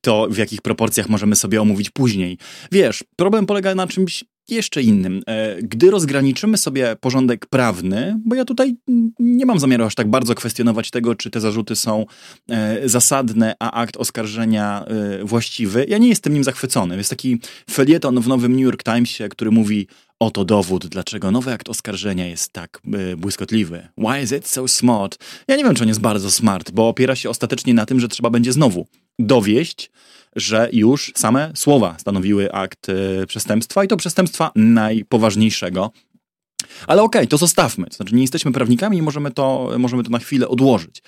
to 0.01 0.27
w 0.29 0.37
jakich 0.37 0.61
proporcjach 0.61 1.09
możemy 1.09 1.35
sobie 1.35 1.61
omówić 1.61 1.89
później. 1.89 2.37
Wiesz, 2.71 3.03
problem 3.15 3.45
polega 3.45 3.75
na 3.75 3.87
czymś 3.87 4.23
jeszcze 4.49 4.81
innym. 4.81 5.21
E, 5.27 5.61
gdy 5.61 5.91
rozgraniczymy 5.91 6.57
sobie 6.57 6.95
porządek 7.01 7.45
prawny, 7.45 8.19
bo 8.25 8.35
ja 8.35 8.45
tutaj 8.45 8.75
nie 9.19 9.45
mam 9.45 9.59
zamiaru 9.59 9.85
aż 9.85 9.95
tak 9.95 10.09
bardzo 10.09 10.35
kwestionować 10.35 10.91
tego, 10.91 11.15
czy 11.15 11.29
te 11.29 11.39
zarzuty 11.39 11.75
są 11.75 12.05
e, 12.49 12.89
zasadne, 12.89 13.55
a 13.59 13.71
akt 13.71 13.97
oskarżenia 13.97 14.85
e, 14.85 15.23
właściwy, 15.23 15.85
ja 15.89 15.97
nie 15.97 16.09
jestem 16.09 16.33
nim 16.33 16.43
zachwycony. 16.43 16.97
Jest 16.97 17.09
taki 17.09 17.39
felieton 17.71 18.21
w 18.21 18.27
nowym 18.27 18.51
New 18.51 18.63
York 18.63 18.83
Timesie, 18.83 19.29
który 19.29 19.51
mówi 19.51 19.87
Oto 20.19 20.45
dowód, 20.45 20.87
dlaczego 20.87 21.31
nowy 21.31 21.53
akt 21.53 21.69
oskarżenia 21.69 22.27
jest 22.27 22.53
tak 22.53 22.81
błyskotliwy. 23.17 23.87
Why 23.97 24.21
is 24.23 24.31
it 24.31 24.47
so 24.47 24.67
smart? 24.67 25.17
Ja 25.47 25.55
nie 25.55 25.63
wiem, 25.63 25.75
czy 25.75 25.83
on 25.83 25.87
jest 25.87 25.99
bardzo 25.99 26.31
smart, 26.31 26.71
bo 26.71 26.87
opiera 26.87 27.15
się 27.15 27.29
ostatecznie 27.29 27.73
na 27.73 27.85
tym, 27.85 27.99
że 27.99 28.07
trzeba 28.07 28.29
będzie 28.29 28.51
znowu 28.53 28.87
dowieść, 29.19 29.91
że 30.37 30.69
już 30.73 31.11
same 31.15 31.51
słowa 31.55 31.95
stanowiły 31.99 32.51
akt 32.51 32.89
y, 32.89 33.27
przestępstwa 33.27 33.83
i 33.83 33.87
to 33.87 33.97
przestępstwa 33.97 34.51
najpoważniejszego. 34.55 35.91
Ale 36.87 37.01
okej, 37.01 37.21
okay, 37.21 37.27
to 37.27 37.37
zostawmy. 37.37 37.87
To 37.87 37.95
znaczy, 37.95 38.15
nie 38.15 38.21
jesteśmy 38.21 38.51
prawnikami 38.51 38.97
i 38.97 39.01
możemy 39.01 39.31
to, 39.31 39.71
możemy 39.77 40.03
to 40.03 40.09
na 40.09 40.19
chwilę 40.19 40.47
odłożyć. 40.47 41.03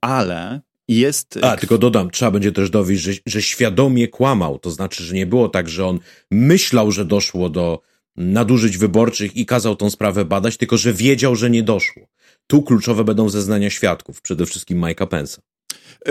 Ale 0.00 0.60
jest. 0.88 1.38
A, 1.42 1.56
tylko 1.56 1.78
dodam, 1.78 2.10
trzeba 2.10 2.30
będzie 2.30 2.52
też 2.52 2.70
dowieść, 2.70 3.02
że, 3.02 3.12
że 3.26 3.42
świadomie 3.42 4.08
kłamał. 4.08 4.58
To 4.58 4.70
znaczy, 4.70 5.04
że 5.04 5.14
nie 5.14 5.26
było 5.26 5.48
tak, 5.48 5.68
że 5.68 5.86
on 5.86 5.98
myślał, 6.30 6.92
że 6.92 7.04
doszło 7.04 7.50
do 7.50 7.80
nadużyć 8.16 8.78
wyborczych 8.78 9.36
i 9.36 9.46
kazał 9.46 9.76
tą 9.76 9.90
sprawę 9.90 10.24
badać, 10.24 10.56
tylko 10.56 10.76
że 10.76 10.92
wiedział, 10.92 11.36
że 11.36 11.50
nie 11.50 11.62
doszło. 11.62 12.02
Tu 12.46 12.62
kluczowe 12.62 13.04
będą 13.04 13.28
zeznania 13.28 13.70
świadków, 13.70 14.20
przede 14.20 14.46
wszystkim 14.46 14.80
Mike'a 14.80 15.06
Pence'a. 15.06 15.38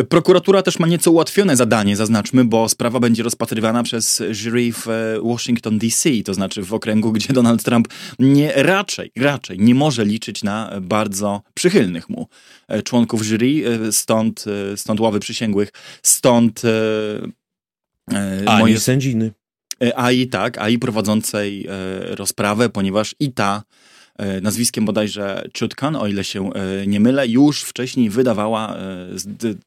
Prokuratura 0.10 0.62
też 0.62 0.80
ma 0.80 0.88
nieco 0.88 1.12
ułatwione 1.12 1.56
zadanie, 1.56 1.96
zaznaczmy, 1.96 2.46
bo 2.46 2.70
sprawa 2.70 3.00
będzie 3.00 3.24
rozpatrywana 3.24 3.84
przez 3.84 4.24
jury 4.32 4.74
w 4.74 4.88
e, 4.88 5.20
Washington 5.24 5.78
DC, 5.78 6.10
to 6.26 6.34
znaczy 6.34 6.64
w 6.64 6.74
okręgu, 6.74 7.12
gdzie 7.12 7.34
Donald 7.34 7.64
Trump 7.64 7.88
nie 8.20 8.54
raczej, 8.56 9.12
raczej 9.18 9.60
nie 9.60 9.76
może 9.76 10.06
liczyć 10.06 10.44
na 10.44 10.72
bardzo 10.82 11.42
przychylnych 11.54 12.10
mu 12.10 12.28
e, 12.68 12.82
członków 12.82 13.24
jury, 13.24 13.64
e, 13.88 13.92
stąd, 13.92 14.46
stąd 14.76 15.00
ławy 15.00 15.20
przysięgłych, 15.20 15.70
stąd 16.04 16.62
a 18.46 18.60
moje 18.60 18.80
sędziny. 18.80 19.32
A 19.96 20.12
i 20.12 20.28
tak, 20.28 20.58
a 20.58 20.70
i 20.70 20.80
prowadzącej 20.80 21.68
rozprawę, 22.16 22.70
ponieważ 22.70 23.16
i 23.20 23.32
ta 23.32 23.64
E, 23.64 23.93
nazwiskiem 24.42 24.86
bodajże 24.86 25.50
Chutkan, 25.60 25.96
o 25.96 26.08
ile 26.08 26.24
się 26.24 26.54
e, 26.54 26.88
nie 26.88 27.00
mylę, 27.00 27.28
już 27.28 27.64
wcześniej 27.64 28.10
wydawała 28.10 28.76
e, 28.76 29.08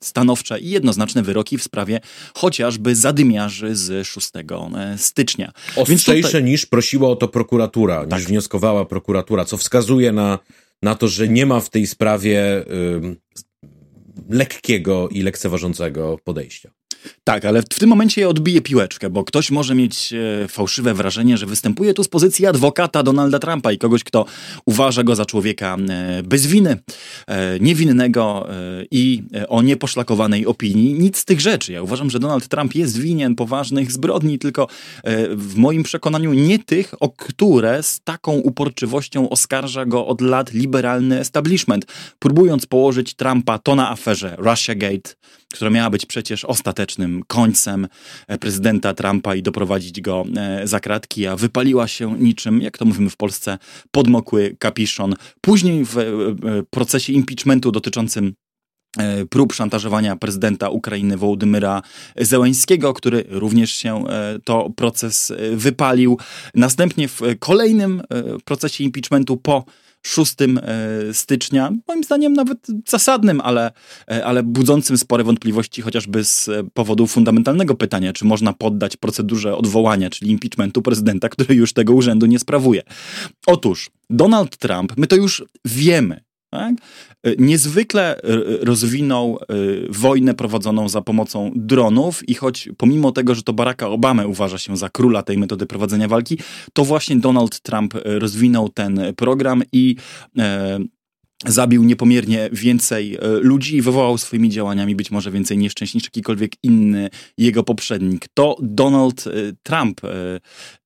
stanowcze 0.00 0.60
i 0.60 0.70
jednoznaczne 0.70 1.22
wyroki 1.22 1.58
w 1.58 1.62
sprawie 1.62 2.00
chociażby 2.34 2.94
zadymiarzy 2.94 3.76
z 3.76 4.06
6 4.06 4.30
stycznia. 4.96 5.52
Ostrzejsze 5.76 6.28
tutaj... 6.28 6.44
niż 6.44 6.66
prosiła 6.66 7.08
o 7.08 7.16
to 7.16 7.28
prokuratura, 7.28 8.06
tak. 8.06 8.18
niż 8.18 8.28
wnioskowała 8.28 8.84
prokuratura, 8.84 9.44
co 9.44 9.56
wskazuje 9.56 10.12
na, 10.12 10.38
na 10.82 10.94
to, 10.94 11.08
że 11.08 11.28
nie 11.28 11.46
ma 11.46 11.60
w 11.60 11.70
tej 11.70 11.86
sprawie 11.86 12.64
lekkiego 14.28 15.08
i 15.08 15.22
lekceważącego 15.22 16.18
podejścia. 16.24 16.70
Tak, 17.24 17.44
ale 17.44 17.62
w 17.62 17.78
tym 17.78 17.88
momencie 17.88 18.20
ja 18.20 18.28
odbiję 18.28 18.60
piłeczkę, 18.60 19.10
bo 19.10 19.24
ktoś 19.24 19.50
może 19.50 19.74
mieć 19.74 20.12
e, 20.12 20.48
fałszywe 20.48 20.94
wrażenie, 20.94 21.36
że 21.36 21.46
występuje 21.46 21.94
tu 21.94 22.04
z 22.04 22.08
pozycji 22.08 22.46
adwokata 22.46 23.02
Donalda 23.02 23.38
Trumpa 23.38 23.72
i 23.72 23.78
kogoś, 23.78 24.04
kto 24.04 24.24
uważa 24.66 25.04
go 25.04 25.14
za 25.14 25.26
człowieka 25.26 25.76
e, 25.88 26.22
bez 26.22 26.46
winy, 26.46 26.76
e, 27.26 27.60
niewinnego 27.60 28.46
i 28.90 29.22
o 29.48 29.62
nieposzlakowanej 29.62 30.46
opinii. 30.46 30.94
Nic 30.94 31.18
z 31.18 31.24
tych 31.24 31.40
rzeczy. 31.40 31.72
Ja 31.72 31.82
uważam, 31.82 32.10
że 32.10 32.18
Donald 32.18 32.48
Trump 32.48 32.74
jest 32.74 32.98
winien 32.98 33.34
poważnych 33.34 33.92
zbrodni, 33.92 34.38
tylko 34.38 34.68
w 35.30 35.54
moim 35.56 35.82
przekonaniu 35.82 36.32
nie 36.32 36.58
tych, 36.58 36.94
o 37.00 37.08
które 37.08 37.82
z 37.82 38.00
taką 38.00 38.32
uporczywością 38.32 39.28
oskarża 39.28 39.86
go 39.86 40.06
od 40.06 40.20
lat 40.20 40.52
liberalny 40.52 41.20
establishment, 41.20 41.86
próbując 42.18 42.66
położyć 42.66 43.14
Trumpa 43.14 43.58
to 43.58 43.74
na 43.74 43.90
aferze 43.90 44.36
Russiagate, 44.38 45.14
która 45.54 45.70
miała 45.70 45.90
być 45.90 46.06
przecież 46.06 46.44
ostatecznym 46.44 47.22
końcem 47.26 47.88
e, 48.28 48.38
prezydenta 48.38 48.94
Trumpa 48.94 49.34
i 49.34 49.42
doprowadzić 49.42 50.00
go 50.00 50.24
e, 50.36 50.66
za 50.66 50.80
kratki, 50.80 51.26
a 51.26 51.36
wypaliła 51.36 51.88
się 51.88 52.18
niczym, 52.18 52.62
jak 52.62 52.78
to 52.78 52.84
mówimy 52.84 53.10
w 53.10 53.16
Polsce, 53.16 53.58
podmokły 53.90 54.56
kapiszon. 54.58 55.14
Później 55.40 55.84
w 55.84 55.98
e, 55.98 56.04
procesie 56.70 57.12
impeachmentu 57.12 57.72
dotyczącym 57.72 58.34
prób 59.30 59.52
szantażowania 59.52 60.16
prezydenta 60.16 60.68
Ukrainy 60.68 61.16
Wołodymyra 61.16 61.82
Zełańskiego, 62.16 62.94
który 62.94 63.24
również 63.28 63.70
się 63.70 64.04
to 64.44 64.70
proces 64.76 65.32
wypalił. 65.52 66.18
Następnie 66.54 67.08
w 67.08 67.20
kolejnym 67.38 68.02
procesie 68.44 68.84
impeachmentu 68.84 69.36
po 69.36 69.64
6 70.02 70.34
e, 70.42 71.14
stycznia, 71.14 71.72
moim 71.88 72.04
zdaniem 72.04 72.32
nawet 72.32 72.58
zasadnym, 72.88 73.40
ale, 73.40 73.70
e, 74.10 74.24
ale 74.24 74.42
budzącym 74.42 74.98
spore 74.98 75.24
wątpliwości 75.24 75.82
chociażby 75.82 76.24
z 76.24 76.50
powodu 76.74 77.06
fundamentalnego 77.06 77.74
pytania, 77.74 78.12
czy 78.12 78.24
można 78.24 78.52
poddać 78.52 78.96
procedurze 78.96 79.56
odwołania, 79.56 80.10
czyli 80.10 80.30
impeachmentu 80.30 80.82
prezydenta, 80.82 81.28
który 81.28 81.54
już 81.54 81.72
tego 81.72 81.94
urzędu 81.94 82.26
nie 82.26 82.38
sprawuje. 82.38 82.82
Otóż 83.46 83.90
Donald 84.10 84.56
Trump, 84.56 84.92
my 84.96 85.06
to 85.06 85.16
już 85.16 85.44
wiemy, 85.64 86.25
tak? 86.56 86.74
E, 87.22 87.34
niezwykle 87.38 88.20
rozwinął 88.60 89.38
wojnę 89.90 90.34
prowadzoną 90.34 90.88
za 90.88 91.02
pomocą 91.02 91.52
dronów 91.54 92.28
i 92.28 92.34
choć 92.34 92.68
pomimo 92.76 93.12
tego, 93.12 93.34
że 93.34 93.42
to 93.42 93.52
Baracka 93.52 93.88
Obama 93.88 94.26
uważa 94.26 94.58
się 94.58 94.76
za 94.76 94.88
króla 94.88 95.22
tej 95.22 95.38
metody 95.38 95.66
prowadzenia 95.66 96.08
walki, 96.08 96.38
to 96.72 96.84
właśnie 96.84 97.16
Donald 97.16 97.60
Trump 97.60 97.94
rozwinął 98.04 98.68
ten 98.68 99.00
program 99.16 99.62
i 99.72 99.96
e, 100.38 100.78
zabił 101.44 101.84
niepomiernie 101.84 102.48
więcej 102.52 103.14
e, 103.14 103.18
ludzi 103.28 103.76
i 103.76 103.82
wywołał 103.82 104.18
swoimi 104.18 104.50
działaniami 104.50 104.96
być 104.96 105.10
może 105.10 105.30
więcej 105.30 105.58
nieszczęść 105.58 105.94
niż 105.94 106.04
jakikolwiek 106.04 106.52
inny 106.62 107.10
jego 107.38 107.62
poprzednik. 107.62 108.28
To 108.34 108.56
Donald 108.62 109.26
e, 109.26 109.30
Trump 109.62 110.04
e, 110.04 110.08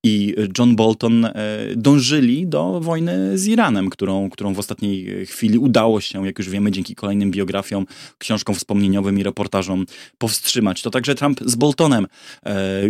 i 0.04 0.34
John 0.58 0.76
Bolton 0.76 1.28
dążyli 1.76 2.46
do 2.46 2.80
wojny 2.80 3.38
z 3.38 3.46
Iranem, 3.46 3.90
którą, 3.90 4.30
którą 4.30 4.54
w 4.54 4.58
ostatniej 4.58 5.26
chwili 5.26 5.58
udało 5.58 6.00
się, 6.00 6.26
jak 6.26 6.38
już 6.38 6.48
wiemy, 6.48 6.70
dzięki 6.70 6.94
kolejnym 6.94 7.30
biografiom, 7.30 7.86
książkom 8.18 8.54
wspomnieniowym 8.54 9.18
i 9.18 9.22
reportażom 9.22 9.86
powstrzymać. 10.18 10.82
To 10.82 10.90
także 10.90 11.14
Trump 11.14 11.40
z 11.46 11.54
Boltonem 11.54 12.06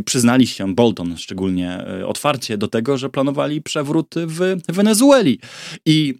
przyznali 0.05 0.47
się, 0.47 0.75
Bolton 0.75 1.17
szczególnie 1.17 1.85
otwarcie, 2.07 2.59
do 2.59 2.69
tego, 2.69 2.99
że 2.99 3.11
planowali 3.11 3.62
przewrót 3.62 4.14
w 4.17 4.57
Wenezueli. 4.69 5.38
I 5.87 6.14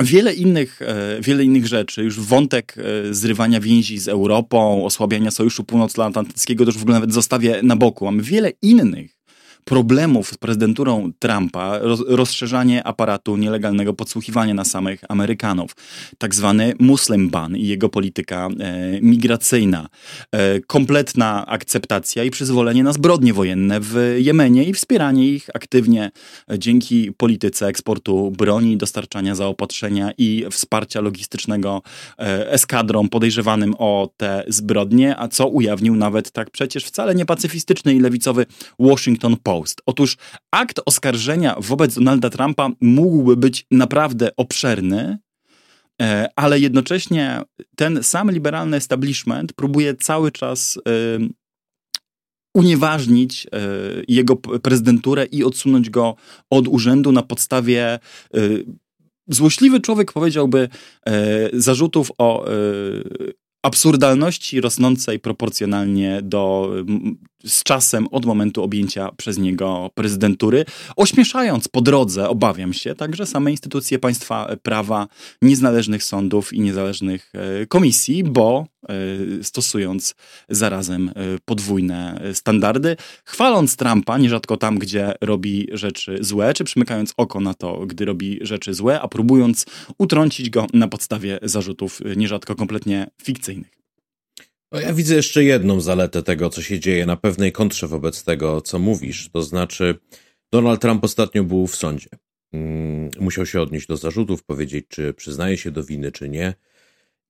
Wiele 0.00 0.34
innych, 0.34 0.82
e, 0.82 1.20
wiele 1.20 1.44
innych 1.44 1.66
rzeczy, 1.66 2.02
już 2.02 2.20
wątek 2.20 2.74
e, 2.78 3.14
zrywania 3.14 3.60
więzi 3.60 3.98
z 3.98 4.08
Europą, 4.08 4.84
osłabiania 4.84 5.30
Sojuszu 5.30 5.64
Północnoatlantyckiego, 5.64 6.64
to 6.64 6.68
już 6.68 6.78
w 6.78 6.82
ogóle 6.82 6.94
nawet 6.94 7.12
zostawię 7.12 7.60
na 7.62 7.76
boku. 7.76 8.04
Mamy 8.04 8.22
wiele 8.22 8.52
innych 8.62 9.15
problemów 9.66 10.28
z 10.28 10.36
prezydenturą 10.38 11.12
Trumpa 11.18 11.78
roz, 11.78 12.04
rozszerzanie 12.08 12.84
aparatu 12.84 13.36
nielegalnego 13.36 13.94
podsłuchiwania 13.94 14.54
na 14.54 14.64
samych 14.64 15.00
Amerykanów, 15.08 15.76
tak 16.18 16.34
zwany 16.34 16.72
Muslim 16.78 17.30
ban 17.30 17.56
i 17.56 17.66
jego 17.66 17.88
polityka 17.88 18.48
e, 18.60 19.00
migracyjna, 19.00 19.88
e, 20.32 20.60
kompletna 20.60 21.46
akceptacja 21.46 22.24
i 22.24 22.30
przyzwolenie 22.30 22.84
na 22.84 22.92
zbrodnie 22.92 23.32
wojenne 23.32 23.80
w 23.80 24.16
Jemenie 24.18 24.64
i 24.64 24.72
wspieranie 24.72 25.28
ich 25.28 25.48
aktywnie 25.54 26.10
e, 26.50 26.58
dzięki 26.58 27.12
polityce 27.12 27.66
eksportu 27.66 28.30
broni, 28.30 28.76
dostarczania 28.76 29.34
zaopatrzenia 29.34 30.12
i 30.18 30.44
wsparcia 30.50 31.00
logistycznego 31.00 31.82
e, 32.18 32.52
eskadrom 32.52 33.08
podejrzewanym 33.08 33.74
o 33.78 34.10
te 34.16 34.44
zbrodnie, 34.48 35.18
a 35.18 35.28
co 35.28 35.46
ujawnił 35.46 35.96
nawet 35.96 36.30
tak 36.30 36.50
przecież 36.50 36.84
wcale 36.84 37.14
niepacyfistyczny 37.14 37.94
i 37.94 38.00
lewicowy 38.00 38.46
Washington 38.78 39.36
Post. 39.42 39.55
Post. 39.60 39.82
Otóż 39.86 40.16
akt 40.50 40.80
oskarżenia 40.86 41.56
wobec 41.58 41.94
Donalda 41.94 42.30
Trumpa 42.30 42.70
mógłby 42.80 43.36
być 43.36 43.66
naprawdę 43.70 44.30
obszerny, 44.36 45.18
e, 46.02 46.28
ale 46.36 46.60
jednocześnie 46.60 47.40
ten 47.76 48.02
sam 48.02 48.30
liberalny 48.30 48.76
establishment 48.76 49.52
próbuje 49.52 49.94
cały 49.94 50.32
czas 50.32 50.78
e, 50.78 50.80
unieważnić 52.54 53.46
e, 53.46 53.48
jego 54.08 54.36
prezydenturę 54.36 55.24
i 55.24 55.44
odsunąć 55.44 55.90
go 55.90 56.16
od 56.50 56.68
urzędu 56.68 57.12
na 57.12 57.22
podstawie 57.22 57.98
złośliwy 59.28 59.80
człowiek 59.80 60.12
powiedziałby 60.12 60.68
zarzutów 61.52 62.12
o 62.18 62.44
absurdalności 63.66 64.60
rosnącej 64.60 65.18
proporcjonalnie 65.18 66.20
do, 66.22 66.72
z 67.46 67.62
czasem 67.62 68.08
od 68.10 68.26
momentu 68.26 68.62
objęcia 68.62 69.12
przez 69.16 69.38
niego 69.38 69.90
prezydentury, 69.94 70.64
ośmieszając 70.96 71.68
po 71.68 71.80
drodze, 71.80 72.28
obawiam 72.28 72.72
się, 72.72 72.94
także 72.94 73.26
same 73.26 73.50
instytucje 73.50 73.98
państwa 73.98 74.56
prawa, 74.62 75.08
niezależnych 75.42 76.04
sądów 76.04 76.52
i 76.52 76.60
niezależnych 76.60 77.32
e, 77.34 77.66
komisji, 77.66 78.24
bo 78.24 78.66
e, 78.66 78.75
stosując 79.42 80.14
zarazem 80.48 81.08
e, 81.08 81.12
podwójne 81.44 82.20
standardy, 82.32 82.96
chwaląc 83.24 83.76
Trumpa 83.76 84.18
nierzadko 84.18 84.56
tam, 84.56 84.78
gdzie 84.78 85.14
robi 85.20 85.68
rzeczy 85.72 86.18
złe, 86.20 86.54
czy 86.54 86.64
przymykając 86.64 87.14
oko 87.16 87.40
na 87.40 87.54
to, 87.54 87.86
gdy 87.86 88.04
robi 88.04 88.38
rzeczy 88.42 88.74
złe, 88.74 89.00
a 89.00 89.08
próbując 89.08 89.66
utrącić 89.98 90.50
go 90.50 90.66
na 90.72 90.88
podstawie 90.88 91.38
zarzutów 91.42 92.00
nierzadko 92.16 92.54
kompletnie 92.54 93.06
fikcyjnych. 93.22 93.76
No 94.72 94.80
ja 94.80 94.94
widzę 94.94 95.14
jeszcze 95.14 95.44
jedną 95.44 95.80
zaletę 95.80 96.22
tego, 96.22 96.50
co 96.50 96.62
się 96.62 96.80
dzieje 96.80 97.06
na 97.06 97.16
pewnej 97.16 97.52
kontrze 97.52 97.88
wobec 97.88 98.24
tego, 98.24 98.60
co 98.60 98.78
mówisz. 98.78 99.28
To 99.32 99.42
znaczy, 99.42 99.94
Donald 100.52 100.80
Trump 100.80 101.04
ostatnio 101.04 101.44
był 101.44 101.66
w 101.66 101.76
sądzie. 101.76 102.08
Mm, 102.52 103.10
musiał 103.20 103.46
się 103.46 103.60
odnieść 103.60 103.86
do 103.86 103.96
zarzutów, 103.96 104.44
powiedzieć, 104.44 104.86
czy 104.88 105.14
przyznaje 105.14 105.56
się 105.56 105.70
do 105.70 105.84
winy, 105.84 106.12
czy 106.12 106.28
nie. 106.28 106.54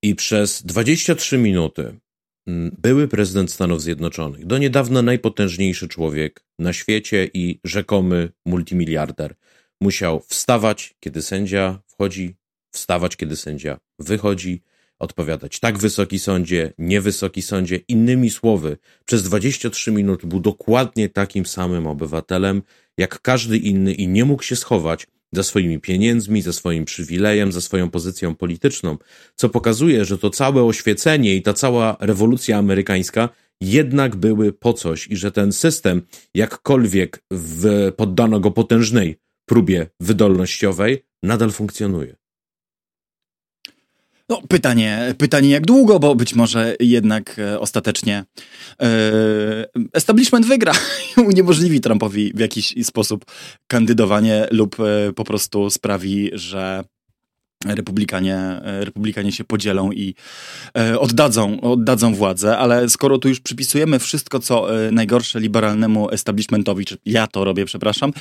I 0.03 0.15
przez 0.15 0.63
23 0.63 1.39
minuty 1.39 1.99
mm, 2.47 2.77
były 2.79 3.09
prezydent 3.09 3.53
Stanów 3.53 3.83
Zjednoczonych, 3.83 4.47
do 4.47 4.59
niedawna 4.59 5.03
najpotężniejszy 5.03 5.89
człowiek 5.89 6.45
na 6.59 6.73
świecie 6.73 7.31
i 7.35 7.61
rzekomy 7.65 8.33
multimiliarder, 8.47 9.35
musiał 9.81 10.21
wstawać, 10.21 10.95
kiedy 11.01 11.23
sędzia 11.23 11.83
wchodzi, 11.87 12.37
wstawać, 12.73 13.17
kiedy 13.17 13.37
sędzia 13.37 13.79
wychodzi, 13.99 14.63
odpowiadać 14.99 15.61
tak 15.61 15.79
wysoki 15.79 16.19
sądzie, 16.19 16.73
nie 16.79 17.01
wysoki 17.01 17.43
sądzie. 17.43 17.77
Innymi 17.77 18.31
słowy, 18.31 18.77
przez 19.05 19.23
23 19.23 19.93
minuty 19.93 20.27
był 20.27 20.41
dokładnie 20.41 21.09
takim 21.09 21.47
samym 21.47 21.87
obywatelem 21.87 22.63
jak 22.99 23.21
każdy 23.21 23.57
inny 23.57 23.95
i 23.95 24.09
nie 24.09 24.25
mógł 24.25 24.43
się 24.43 24.57
schować 24.57 25.07
za 25.33 25.43
swoimi 25.43 25.81
pieniędzmi, 25.81 26.43
za 26.43 26.53
swoim 26.53 26.85
przywilejem, 26.85 27.53
za 27.53 27.61
swoją 27.61 27.91
pozycją 27.91 28.35
polityczną, 28.35 28.99
co 29.37 29.49
pokazuje, 29.49 30.05
że 30.05 30.19
to 30.19 30.31
całe 30.31 30.63
oświecenie 30.63 31.37
i 31.37 31.43
ta 31.43 31.53
cała 31.53 31.97
rewolucja 32.01 32.59
amerykańska 32.59 33.29
jednak 33.61 34.17
były 34.17 34.53
po 34.53 34.73
coś 34.73 35.09
i 35.09 35.17
że 35.17 35.33
ten 35.33 35.53
system, 35.53 36.03
jakkolwiek 36.35 37.25
w, 37.31 37.93
poddano 37.97 38.41
go 38.41 38.51
potężnej 38.51 39.17
próbie 39.49 39.87
wydolnościowej, 40.01 41.05
nadal 41.23 41.51
funkcjonuje. 41.51 42.17
No, 44.29 44.43
pytanie, 44.49 45.15
pytanie 45.19 45.49
jak 45.49 45.67
długo, 45.67 45.99
bo 45.99 46.15
być 46.15 46.35
może 46.35 46.77
jednak 46.81 47.39
e, 47.39 47.61
ostatecznie 47.61 48.25
e, 48.83 48.87
establishment 49.93 50.47
wygra 50.47 50.73
i 51.17 51.21
uniemożliwi 51.21 51.81
Trumpowi 51.81 52.33
w 52.35 52.39
jakiś 52.39 52.75
sposób 52.83 53.25
kandydowanie 53.67 54.49
lub 54.51 54.77
e, 54.81 55.13
po 55.13 55.25
prostu 55.25 55.71
sprawi, 55.71 56.31
że 56.33 56.85
Republikanie, 57.65 58.37
e, 58.37 58.85
Republikanie 58.85 59.33
się 59.33 59.45
podzielą 59.45 59.93
i 59.93 60.15
e, 60.79 61.01
oddadzą, 61.01 61.61
oddadzą 61.61 62.15
władzę, 62.15 62.59
ale 62.59 62.89
skoro 62.89 63.19
tu 63.19 63.29
już 63.29 63.41
przypisujemy 63.41 63.99
wszystko, 63.99 64.39
co 64.39 64.87
e, 64.87 64.91
najgorsze 64.91 65.41
liberalnemu 65.41 66.11
establishmentowi, 66.11 66.85
czy 66.85 66.99
ja 67.07 67.27
to 67.27 67.45
robię, 67.45 67.65
przepraszam, 67.65 68.13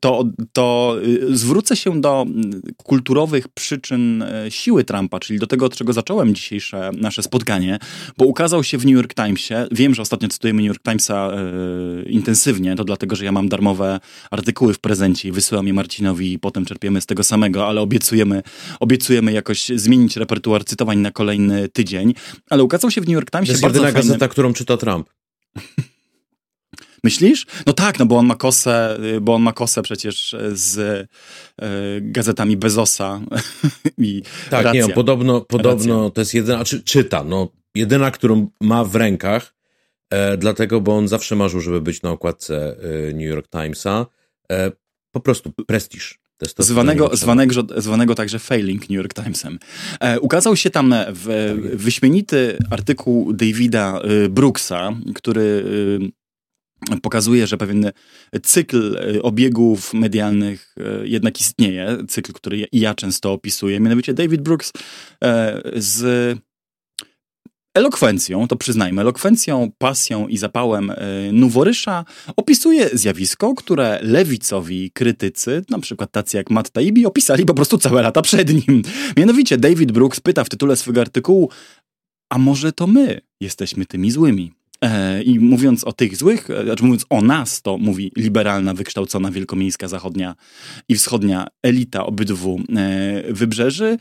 to, 0.00 0.24
to 0.52 0.96
zwrócę 1.30 1.76
się 1.76 2.00
do 2.00 2.26
kulturowych 2.76 3.48
przyczyn 3.48 4.24
siły 4.48 4.84
Trumpa, 4.84 5.20
czyli 5.20 5.38
do 5.38 5.46
tego, 5.46 5.66
od 5.66 5.76
czego 5.76 5.92
zacząłem 5.92 6.34
dzisiejsze 6.34 6.90
nasze 6.96 7.22
spotkanie, 7.22 7.78
bo 8.18 8.24
ukazał 8.24 8.64
się 8.64 8.78
w 8.78 8.86
New 8.86 8.94
York 8.94 9.14
Timesie, 9.14 9.66
wiem, 9.72 9.94
że 9.94 10.02
ostatnio 10.02 10.28
cytujemy 10.28 10.62
New 10.62 10.68
York 10.68 10.82
Timesa 10.82 11.30
intensywnie, 12.06 12.76
to 12.76 12.84
dlatego, 12.84 13.16
że 13.16 13.24
ja 13.24 13.32
mam 13.32 13.48
darmowe 13.48 14.00
artykuły 14.30 14.74
w 14.74 14.78
prezencie 14.78 15.28
i 15.28 15.32
wysyłam 15.32 15.66
je 15.66 15.72
Marcinowi 15.72 16.32
i 16.32 16.38
potem 16.38 16.64
czerpiemy 16.64 17.00
z 17.00 17.06
tego 17.06 17.24
samego, 17.24 17.66
ale 17.66 17.80
obiecujemy 17.80 18.42
obiecujemy 18.80 19.32
jakoś 19.32 19.68
zmienić 19.68 20.16
repertuar 20.16 20.64
cytowań 20.64 20.98
na 20.98 21.10
kolejny 21.10 21.68
tydzień, 21.68 22.14
ale 22.50 22.62
ukazał 22.62 22.90
się 22.90 23.00
w 23.00 23.04
New 23.04 23.14
York 23.14 23.30
Timesie 23.30 23.46
to 23.46 23.52
jest 23.52 23.62
bardzo 23.62 23.78
jedyna 23.78 23.92
fajny... 23.92 24.08
gazeta, 24.08 24.28
którą 24.28 24.52
czyta 24.52 24.76
Trump. 24.76 25.08
Myślisz? 27.04 27.46
No 27.66 27.72
tak, 27.72 27.98
no 27.98 28.06
bo 28.06 28.16
on 28.16 28.26
ma 28.26 28.36
kosę, 28.36 28.98
bo 29.20 29.34
on 29.34 29.42
ma 29.42 29.52
kosę 29.52 29.82
przecież 29.82 30.36
z 30.52 30.78
e, 30.78 31.06
gazetami 32.00 32.56
Bezosa 32.56 33.20
i 33.98 34.22
Tak, 34.50 34.64
racja. 34.64 34.86
nie, 34.86 34.92
podobno, 34.92 35.40
podobno 35.40 36.10
to 36.10 36.20
jest 36.20 36.34
jedyna, 36.34 36.64
czy, 36.64 36.82
czyta, 36.82 37.24
no 37.24 37.48
jedyna, 37.74 38.10
którą 38.10 38.50
ma 38.60 38.84
w 38.84 38.94
rękach, 38.94 39.54
e, 40.10 40.36
dlatego, 40.36 40.80
bo 40.80 40.96
on 40.96 41.08
zawsze 41.08 41.36
marzył, 41.36 41.60
żeby 41.60 41.80
być 41.80 42.02
na 42.02 42.10
okładce 42.10 42.76
e, 43.08 43.12
New 43.12 43.26
York 43.26 43.48
Timesa. 43.48 44.06
E, 44.52 44.72
po 45.12 45.20
prostu 45.20 45.52
prestiż. 45.66 46.18
Zwanego, 46.58 47.16
zwanego, 47.16 47.66
zwanego 47.76 48.14
także 48.14 48.38
failing 48.38 48.80
New 48.80 48.96
York 48.96 49.14
Timesem. 49.14 49.58
E, 50.00 50.20
ukazał 50.20 50.56
się 50.56 50.70
tam 50.70 50.94
w, 51.08 51.54
tak 51.62 51.76
wyśmienity 51.76 52.58
artykuł 52.70 53.32
Davida 53.32 54.00
y, 54.24 54.28
Brooksa, 54.28 54.92
który 55.14 55.40
y, 55.40 57.00
pokazuje, 57.02 57.46
że 57.46 57.56
pewien 57.56 57.90
cykl 58.42 58.98
obiegów 59.22 59.94
medialnych 59.94 60.74
y, 61.02 61.08
jednak 61.08 61.40
istnieje, 61.40 61.96
cykl, 62.08 62.32
który 62.32 62.58
i 62.72 62.80
ja 62.80 62.94
często 62.94 63.32
opisuję. 63.32 63.80
Mianowicie 63.80 64.14
David 64.14 64.42
Brooks 64.42 64.72
e, 65.24 65.62
z 65.76 66.38
Elokwencją, 67.78 68.48
to 68.48 68.56
przyznajmy, 68.56 69.00
elokwencją, 69.00 69.70
pasją 69.78 70.28
i 70.28 70.36
zapałem 70.36 70.90
e, 70.90 70.96
Nuworysza 71.32 72.04
opisuje 72.36 72.88
zjawisko, 72.92 73.54
które 73.54 73.98
lewicowi 74.02 74.90
krytycy, 74.90 75.64
na 75.70 75.78
przykład 75.78 76.12
tacy 76.12 76.36
jak 76.36 76.50
Matt 76.50 76.70
Taibbi, 76.70 77.06
opisali 77.06 77.44
po 77.44 77.54
prostu 77.54 77.78
całe 77.78 78.02
lata 78.02 78.22
przed 78.22 78.68
nim. 78.68 78.82
Mianowicie 79.16 79.56
David 79.56 79.92
Brooks 79.92 80.20
pyta 80.20 80.44
w 80.44 80.48
tytule 80.48 80.76
swego 80.76 81.00
artykułu, 81.00 81.50
a 82.30 82.38
może 82.38 82.72
to 82.72 82.86
my 82.86 83.20
jesteśmy 83.40 83.86
tymi 83.86 84.10
złymi? 84.10 84.57
E, 84.84 85.22
I 85.22 85.40
mówiąc 85.40 85.84
o 85.84 85.92
tych 85.92 86.16
złych, 86.16 86.50
e, 86.50 86.64
znaczy 86.64 86.84
mówiąc 86.84 87.06
o 87.10 87.22
nas, 87.22 87.62
to 87.62 87.78
mówi 87.78 88.12
liberalna, 88.16 88.74
wykształcona 88.74 89.30
wielkomiejska 89.30 89.88
zachodnia 89.88 90.34
i 90.88 90.94
wschodnia 90.94 91.46
elita 91.62 92.06
obydwu 92.06 92.60
e, 92.76 93.32
wybrzeży, 93.32 93.98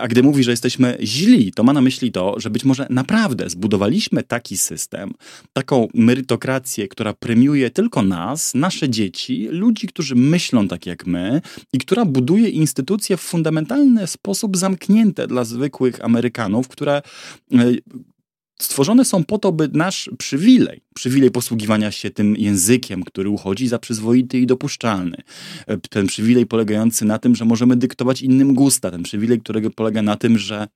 a 0.00 0.08
gdy 0.08 0.22
mówi, 0.22 0.44
że 0.44 0.50
jesteśmy 0.50 0.98
źli, 1.02 1.52
to 1.52 1.62
ma 1.64 1.72
na 1.72 1.80
myśli 1.80 2.12
to, 2.12 2.40
że 2.40 2.50
być 2.50 2.64
może 2.64 2.86
naprawdę 2.90 3.50
zbudowaliśmy 3.50 4.22
taki 4.22 4.56
system, 4.56 5.12
taką 5.52 5.88
merytokrację, 5.94 6.88
która 6.88 7.12
premiuje 7.12 7.70
tylko 7.70 8.02
nas, 8.02 8.54
nasze 8.54 8.88
dzieci, 8.88 9.48
ludzi, 9.50 9.86
którzy 9.86 10.14
myślą 10.14 10.68
tak 10.68 10.86
jak 10.86 11.06
my 11.06 11.40
i 11.72 11.78
która 11.78 12.04
buduje 12.04 12.48
instytucje 12.48 13.16
w 13.16 13.20
fundamentalny 13.20 14.06
sposób 14.06 14.56
zamknięte 14.56 15.26
dla 15.26 15.44
zwykłych 15.44 16.04
Amerykanów, 16.04 16.68
które 16.68 17.02
stworzone 18.58 19.04
są 19.04 19.24
po 19.24 19.38
to, 19.38 19.52
by 19.52 19.68
nasz 19.72 20.10
przywilej, 20.18 20.80
przywilej 20.94 21.30
posługiwania 21.30 21.90
się 21.90 22.10
tym 22.10 22.36
językiem, 22.36 23.02
który 23.02 23.28
uchodzi 23.28 23.68
za 23.68 23.78
przyzwoity 23.78 24.38
i 24.38 24.46
dopuszczalny, 24.46 25.16
ten 25.90 26.06
przywilej 26.06 26.46
polegający 26.46 27.04
na 27.04 27.18
tym, 27.18 27.36
że 27.36 27.44
możemy 27.44 27.76
dyktować 27.76 28.22
innym 28.22 28.54
gusta, 28.54 28.90
ten 28.90 29.02
przywilej, 29.02 29.40
którego 29.40 29.70
polega 29.70 30.02
na 30.02 30.16
tym, 30.16 30.38
że 30.38 30.66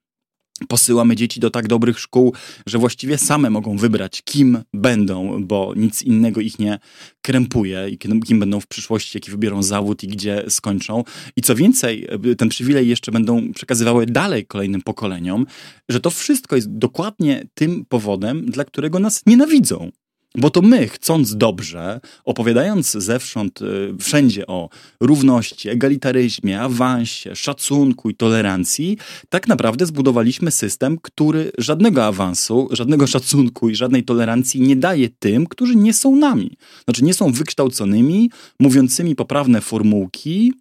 posyłamy 0.68 1.16
dzieci 1.16 1.40
do 1.40 1.50
tak 1.50 1.68
dobrych 1.68 2.00
szkół, 2.00 2.34
że 2.66 2.78
właściwie 2.78 3.18
same 3.18 3.50
mogą 3.50 3.76
wybrać, 3.76 4.22
kim 4.22 4.58
będą, 4.74 5.44
bo 5.44 5.72
nic 5.76 6.02
innego 6.02 6.40
ich 6.40 6.58
nie 6.58 6.78
krępuje 7.22 7.88
i 7.88 7.98
kim 7.98 8.40
będą 8.40 8.60
w 8.60 8.66
przyszłości, 8.66 9.18
jaki 9.18 9.30
wybiorą 9.30 9.62
zawód 9.62 10.04
i 10.04 10.08
gdzie 10.08 10.44
skończą. 10.48 11.04
I 11.36 11.42
co 11.42 11.54
więcej, 11.54 12.08
ten 12.38 12.48
przywilej 12.48 12.88
jeszcze 12.88 13.12
będą 13.12 13.52
przekazywały 13.52 14.06
dalej 14.06 14.46
kolejnym 14.46 14.82
pokoleniom, 14.82 15.46
że 15.88 16.00
to 16.00 16.10
wszystko 16.10 16.56
jest 16.56 16.70
dokładnie 16.70 17.46
tym 17.54 17.84
powodem, 17.88 18.46
dla 18.46 18.64
którego 18.64 18.98
nas 18.98 19.22
nienawidzą. 19.26 19.90
Bo 20.34 20.50
to 20.50 20.62
my, 20.62 20.88
chcąc 20.88 21.36
dobrze, 21.36 22.00
opowiadając 22.24 22.90
zewsząd, 22.90 23.62
y, 23.62 23.94
wszędzie 24.00 24.46
o 24.46 24.68
równości, 25.00 25.68
egalitaryzmie, 25.68 26.60
awansie, 26.60 27.36
szacunku 27.36 28.10
i 28.10 28.14
tolerancji, 28.14 28.98
tak 29.28 29.48
naprawdę 29.48 29.86
zbudowaliśmy 29.86 30.50
system, 30.50 30.98
który 31.02 31.52
żadnego 31.58 32.04
awansu, 32.04 32.68
żadnego 32.72 33.06
szacunku 33.06 33.68
i 33.68 33.74
żadnej 33.74 34.04
tolerancji 34.04 34.60
nie 34.60 34.76
daje 34.76 35.08
tym, 35.18 35.46
którzy 35.46 35.76
nie 35.76 35.94
są 35.94 36.16
nami. 36.16 36.56
Znaczy 36.84 37.04
nie 37.04 37.14
są 37.14 37.32
wykształconymi, 37.32 38.30
mówiącymi 38.60 39.16
poprawne 39.16 39.60
formułki, 39.60 40.52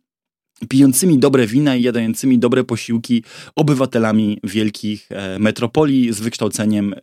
pijącymi 0.67 1.19
dobre 1.19 1.47
wina 1.47 1.75
i 1.75 1.81
jadającymi 1.81 2.39
dobre 2.39 2.63
posiłki 2.63 3.23
obywatelami 3.55 4.39
wielkich 4.43 5.07
e, 5.11 5.39
metropolii 5.39 6.13
z 6.13 6.19
wykształceniem 6.19 6.93
e, 6.93 6.97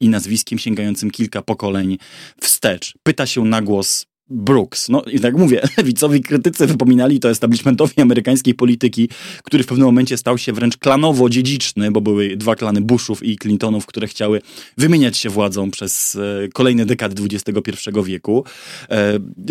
i 0.00 0.08
nazwiskiem 0.08 0.58
sięgającym 0.58 1.10
kilka 1.10 1.42
pokoleń 1.42 1.98
wstecz. 2.40 2.94
Pyta 3.02 3.26
się 3.26 3.44
na 3.44 3.62
głos 3.62 4.06
Brooks. 4.28 4.88
No 4.88 5.02
i 5.12 5.20
tak 5.20 5.36
mówię, 5.36 5.62
lewicowi 5.78 6.20
krytycy 6.20 6.66
wypominali 6.66 7.20
to 7.20 7.30
establishmentowi 7.30 8.00
amerykańskiej 8.00 8.54
polityki, 8.54 9.08
który 9.42 9.62
w 9.62 9.66
pewnym 9.66 9.86
momencie 9.86 10.16
stał 10.16 10.38
się 10.38 10.52
wręcz 10.52 10.76
klanowo-dziedziczny, 10.76 11.90
bo 11.90 12.00
były 12.00 12.36
dwa 12.36 12.54
klany 12.56 12.80
Bushów 12.80 13.22
i 13.22 13.36
Clintonów, 13.38 13.86
które 13.86 14.06
chciały 14.06 14.40
wymieniać 14.78 15.16
się 15.16 15.30
władzą 15.30 15.70
przez 15.70 16.16
e, 16.16 16.48
kolejne 16.48 16.86
dekady 16.86 17.22
XXI 17.22 17.70
wieku. 18.04 18.44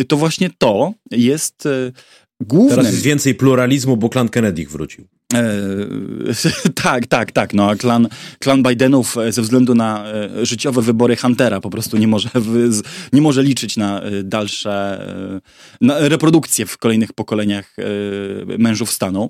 To 0.08 0.18
właśnie 0.18 0.50
to 0.58 0.94
jest 1.12 1.68
głównym... 2.42 2.76
Teraz 2.76 2.92
jest 2.92 3.04
więcej 3.04 3.36
pluralizmu, 3.36 3.98
bo 3.98 4.10
klan 4.10 4.30
Kennedy 4.30 4.66
wrócił. 4.66 5.08
E, 5.34 5.54
tak, 6.84 7.08
tak, 7.08 7.32
tak. 7.32 7.54
No, 7.54 7.70
a 7.70 7.76
klan, 7.76 8.08
klan 8.40 8.64
Bidenów 8.64 9.18
e, 9.18 9.32
ze 9.32 9.42
względu 9.42 9.76
na 9.76 10.06
e, 10.14 10.46
życiowe 10.46 10.82
wybory 10.82 11.16
Huntera 11.16 11.62
po 11.62 11.70
prostu 11.70 11.98
nie 11.98 12.08
może, 12.08 12.30
nie 13.14 13.22
może 13.22 13.44
liczyć 13.44 13.78
na 13.78 14.02
e, 14.02 14.24
dalsze 14.24 14.74
na 15.82 16.00
reprodukcje 16.00 16.66
w 16.66 16.78
kolejnych 16.78 17.14
pokoleniach 17.14 17.76
mężów 18.58 18.92
stanu 18.92 19.30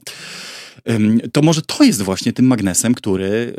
to 1.31 1.41
może 1.41 1.61
to 1.61 1.83
jest 1.83 2.01
właśnie 2.01 2.33
tym 2.33 2.45
magnesem, 2.45 2.93
który, 2.95 3.55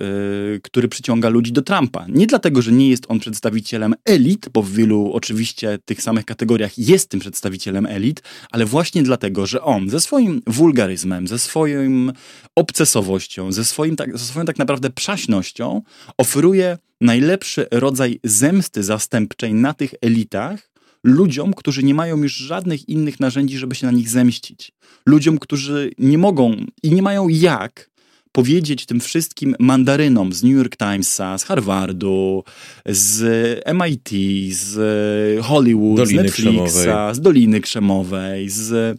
y, 0.56 0.60
który 0.62 0.88
przyciąga 0.88 1.28
ludzi 1.28 1.52
do 1.52 1.62
Trumpa. 1.62 2.06
Nie 2.08 2.26
dlatego, 2.26 2.62
że 2.62 2.72
nie 2.72 2.88
jest 2.88 3.06
on 3.08 3.18
przedstawicielem 3.18 3.94
elit, 4.04 4.48
bo 4.48 4.62
w 4.62 4.72
wielu 4.72 5.12
oczywiście 5.12 5.78
tych 5.84 6.02
samych 6.02 6.24
kategoriach 6.24 6.78
jest 6.78 7.10
tym 7.10 7.20
przedstawicielem 7.20 7.86
elit, 7.86 8.22
ale 8.50 8.64
właśnie 8.64 9.02
dlatego, 9.02 9.46
że 9.46 9.62
on 9.62 9.90
ze 9.90 10.00
swoim 10.00 10.42
wulgaryzmem, 10.46 11.28
ze 11.28 11.38
swoją 11.38 12.08
obcesowością, 12.56 13.52
ze, 13.52 13.64
swoim, 13.64 13.96
tak, 13.96 14.18
ze 14.18 14.24
swoją 14.24 14.46
tak 14.46 14.58
naprawdę 14.58 14.90
przaśnością 14.90 15.82
oferuje 16.18 16.78
najlepszy 17.00 17.66
rodzaj 17.70 18.20
zemsty 18.24 18.82
zastępczej 18.82 19.54
na 19.54 19.74
tych 19.74 19.94
elitach, 20.02 20.73
ludziom, 21.04 21.54
którzy 21.54 21.82
nie 21.82 21.94
mają 21.94 22.22
już 22.22 22.32
żadnych 22.32 22.88
innych 22.88 23.20
narzędzi, 23.20 23.58
żeby 23.58 23.74
się 23.74 23.86
na 23.86 23.92
nich 23.92 24.08
zemścić. 24.08 24.72
Ludziom, 25.06 25.38
którzy 25.38 25.90
nie 25.98 26.18
mogą 26.18 26.56
i 26.82 26.94
nie 26.94 27.02
mają 27.02 27.28
jak 27.28 27.90
powiedzieć 28.32 28.86
tym 28.86 29.00
wszystkim 29.00 29.56
mandarynom 29.58 30.32
z 30.32 30.42
New 30.42 30.52
York 30.52 30.76
Timesa, 30.76 31.38
z 31.38 31.44
Harvardu, 31.44 32.44
z 32.86 33.60
MIT, 33.74 34.08
z 34.54 35.44
Hollywood, 35.44 35.96
Doliny 35.96 36.22
z 36.22 36.24
Netflixa, 36.24 36.80
Krzemowej. 36.80 37.14
z 37.14 37.20
Doliny 37.20 37.60
Krzemowej, 37.60 38.50
z, 38.50 38.98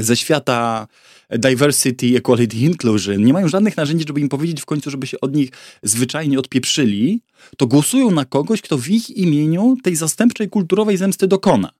ze 0.00 0.16
świata 0.16 0.86
diversity, 1.30 2.16
equality, 2.16 2.56
inclusion, 2.56 3.24
nie 3.24 3.32
mają 3.32 3.48
żadnych 3.48 3.76
narzędzi, 3.76 4.04
żeby 4.08 4.20
im 4.20 4.28
powiedzieć 4.28 4.60
w 4.60 4.66
końcu, 4.66 4.90
żeby 4.90 5.06
się 5.06 5.20
od 5.20 5.34
nich 5.34 5.50
zwyczajnie 5.82 6.38
odpieprzyli, 6.38 7.20
to 7.56 7.66
głosują 7.66 8.10
na 8.10 8.24
kogoś, 8.24 8.62
kto 8.62 8.78
w 8.78 8.88
ich 8.88 9.10
imieniu 9.10 9.76
tej 9.82 9.96
zastępczej 9.96 10.48
kulturowej 10.48 10.96
zemsty 10.96 11.26
dokona. 11.26 11.70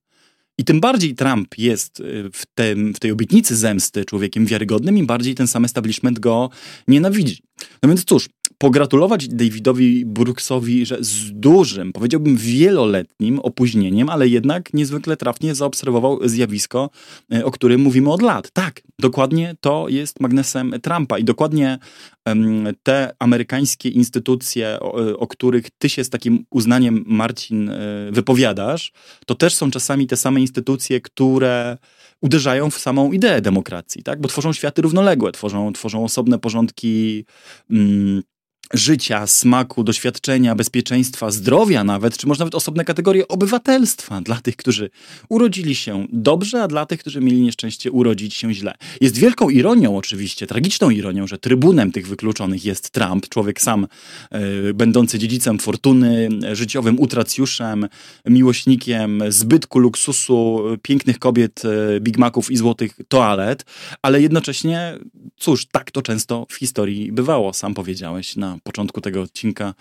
I 0.58 0.64
tym 0.64 0.80
bardziej 0.80 1.14
Trump 1.14 1.58
jest 1.58 2.00
y, 2.00 2.30
w, 2.32 2.46
tym, 2.54 2.94
w 2.94 3.00
tej 3.00 3.10
obietnicy 3.10 3.56
zemsty 3.56 4.04
człowiekiem 4.04 4.46
wiarygodnym, 4.46 4.98
im 4.98 5.06
bardziej 5.06 5.34
ten 5.34 5.46
sam 5.46 5.64
establishment 5.64 6.18
go 6.18 6.50
nienawidzi. 6.88 7.42
No 7.82 7.88
więc 7.88 8.04
cóż, 8.04 8.28
pogratulować 8.58 9.28
Davidowi 9.28 10.06
Brooksowi, 10.06 10.86
że 10.86 10.96
z 11.00 11.32
dużym, 11.32 11.92
powiedziałbym 11.92 12.36
wieloletnim 12.36 13.38
opóźnieniem, 13.38 14.10
ale 14.10 14.28
jednak 14.28 14.74
niezwykle 14.74 15.16
trafnie 15.16 15.54
zaobserwował 15.54 16.28
zjawisko, 16.28 16.90
e, 17.32 17.44
o 17.44 17.50
którym 17.50 17.80
mówimy 17.80 18.12
od 18.12 18.22
lat. 18.22 18.50
Tak, 18.50 18.82
dokładnie 18.98 19.56
to 19.60 19.86
jest 19.88 20.20
magnesem 20.20 20.74
Trumpa 20.82 21.18
i 21.18 21.24
dokładnie 21.24 21.78
te 22.82 23.12
amerykańskie 23.18 23.88
instytucje, 23.88 24.78
o, 24.80 25.18
o, 25.18 25.26
których 25.26 25.70
ty 25.78 25.88
się 25.88 26.04
z 26.04 26.10
takim 26.10 26.44
uznaniem, 26.50 27.04
Marcin, 27.06 27.68
e, 27.68 27.76
wypowiadasz, 28.12 28.92
to 29.26 29.34
też 29.34 29.54
są 29.54 29.70
czasami 29.70 30.06
te 30.06 30.16
same 30.16 30.40
instytucje, 30.40 31.00
które 31.00 31.78
uderzają 32.20 32.70
w 32.70 32.78
samą 32.78 33.12
ideę 33.12 33.40
demokracji, 33.40 34.02
tak? 34.02 34.20
bo 34.20 34.28
tworzą 34.28 34.52
światy 34.52 34.82
równoległe, 34.82 35.32
tworzą, 35.32 35.72
tworzą 35.72 36.04
osobne 36.04 36.38
porządki. 36.38 37.24
Mm, 37.70 38.22
życia, 38.74 39.26
smaku, 39.26 39.84
doświadczenia, 39.84 40.54
bezpieczeństwa, 40.54 41.30
zdrowia 41.30 41.84
nawet, 41.84 42.16
czy 42.16 42.26
może 42.26 42.38
nawet 42.38 42.54
osobne 42.54 42.84
kategorie 42.84 43.28
obywatelstwa 43.28 44.20
dla 44.20 44.40
tych, 44.40 44.56
którzy 44.56 44.90
urodzili 45.28 45.74
się 45.74 46.06
dobrze, 46.12 46.62
a 46.62 46.68
dla 46.68 46.86
tych, 46.86 47.00
którzy 47.00 47.20
mieli 47.20 47.40
nieszczęście 47.40 47.90
urodzić 47.90 48.34
się 48.34 48.54
źle. 48.54 48.74
Jest 49.00 49.16
wielką 49.16 49.48
ironią 49.50 49.96
oczywiście, 49.96 50.46
tragiczną 50.46 50.90
ironią, 50.90 51.26
że 51.26 51.38
trybunem 51.38 51.92
tych 51.92 52.08
wykluczonych 52.08 52.64
jest 52.64 52.90
Trump, 52.90 53.28
człowiek 53.28 53.60
sam 53.60 53.86
y, 54.68 54.74
będący 54.74 55.18
dziedzicem 55.18 55.58
fortuny, 55.58 56.28
życiowym 56.52 57.00
utracjuszem, 57.00 57.88
miłośnikiem 58.26 59.22
zbytku 59.28 59.78
luksusu, 59.78 60.62
pięknych 60.82 61.18
kobiet, 61.18 61.62
y, 61.96 62.00
Big 62.00 62.18
Maców 62.18 62.50
i 62.50 62.56
złotych 62.56 62.94
toalet, 63.08 63.64
ale 64.02 64.20
jednocześnie, 64.20 64.98
cóż, 65.36 65.66
tak 65.66 65.90
to 65.90 66.02
często 66.02 66.46
w 66.50 66.54
historii 66.54 67.12
bywało, 67.12 67.52
sam 67.52 67.74
powiedziałeś 67.74 68.36
na 68.36 68.57
początku 68.62 69.00
tego 69.00 69.22
odcinka 69.22 69.74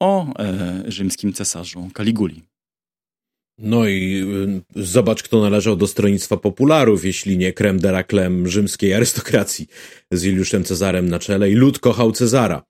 o 0.00 0.38
e, 0.38 0.82
rzymskim 0.86 1.32
cesarzu 1.32 1.90
Kaliguli. 1.94 2.42
No 3.58 3.88
i 3.88 4.24
y, 4.76 4.84
zobacz, 4.84 5.22
kto 5.22 5.40
należał 5.40 5.76
do 5.76 5.86
stronnictwa 5.86 6.36
popularów, 6.36 7.04
jeśli 7.04 7.38
nie 7.38 7.52
krem 7.52 7.78
de 7.80 7.88
la 7.88 8.04
rzymskiej 8.44 8.94
arystokracji 8.94 9.66
z 10.10 10.22
Juliuszem 10.22 10.64
Cezarem 10.64 11.08
na 11.08 11.18
czele 11.18 11.50
i 11.50 11.54
lud 11.54 11.78
kochał 11.78 12.12
Cezara. 12.12 12.62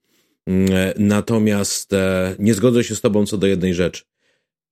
Mm, 0.47 0.73
e, 0.73 0.94
natomiast 0.99 1.92
e, 1.92 2.35
nie 2.38 2.55
zgodzę 2.55 2.85
się 2.85 2.94
z 2.94 3.01
tobą 3.01 3.27
co 3.27 3.38
do 3.38 3.47
jednej 3.47 3.75
rzeczy. 3.75 4.05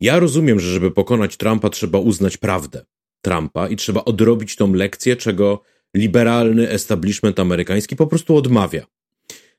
Ja 0.00 0.18
rozumiem, 0.18 0.60
że 0.60 0.70
żeby 0.70 0.90
pokonać 0.90 1.36
Trumpa 1.36 1.70
trzeba 1.70 1.98
uznać 1.98 2.36
prawdę 2.36 2.84
Trumpa 3.20 3.68
i 3.68 3.76
trzeba 3.76 4.04
odrobić 4.04 4.56
tą 4.56 4.72
lekcję, 4.72 5.16
czego 5.16 5.62
liberalny 5.96 6.70
establishment 6.70 7.40
amerykański 7.40 7.96
po 7.96 8.06
prostu 8.06 8.36
odmawia. 8.36 8.86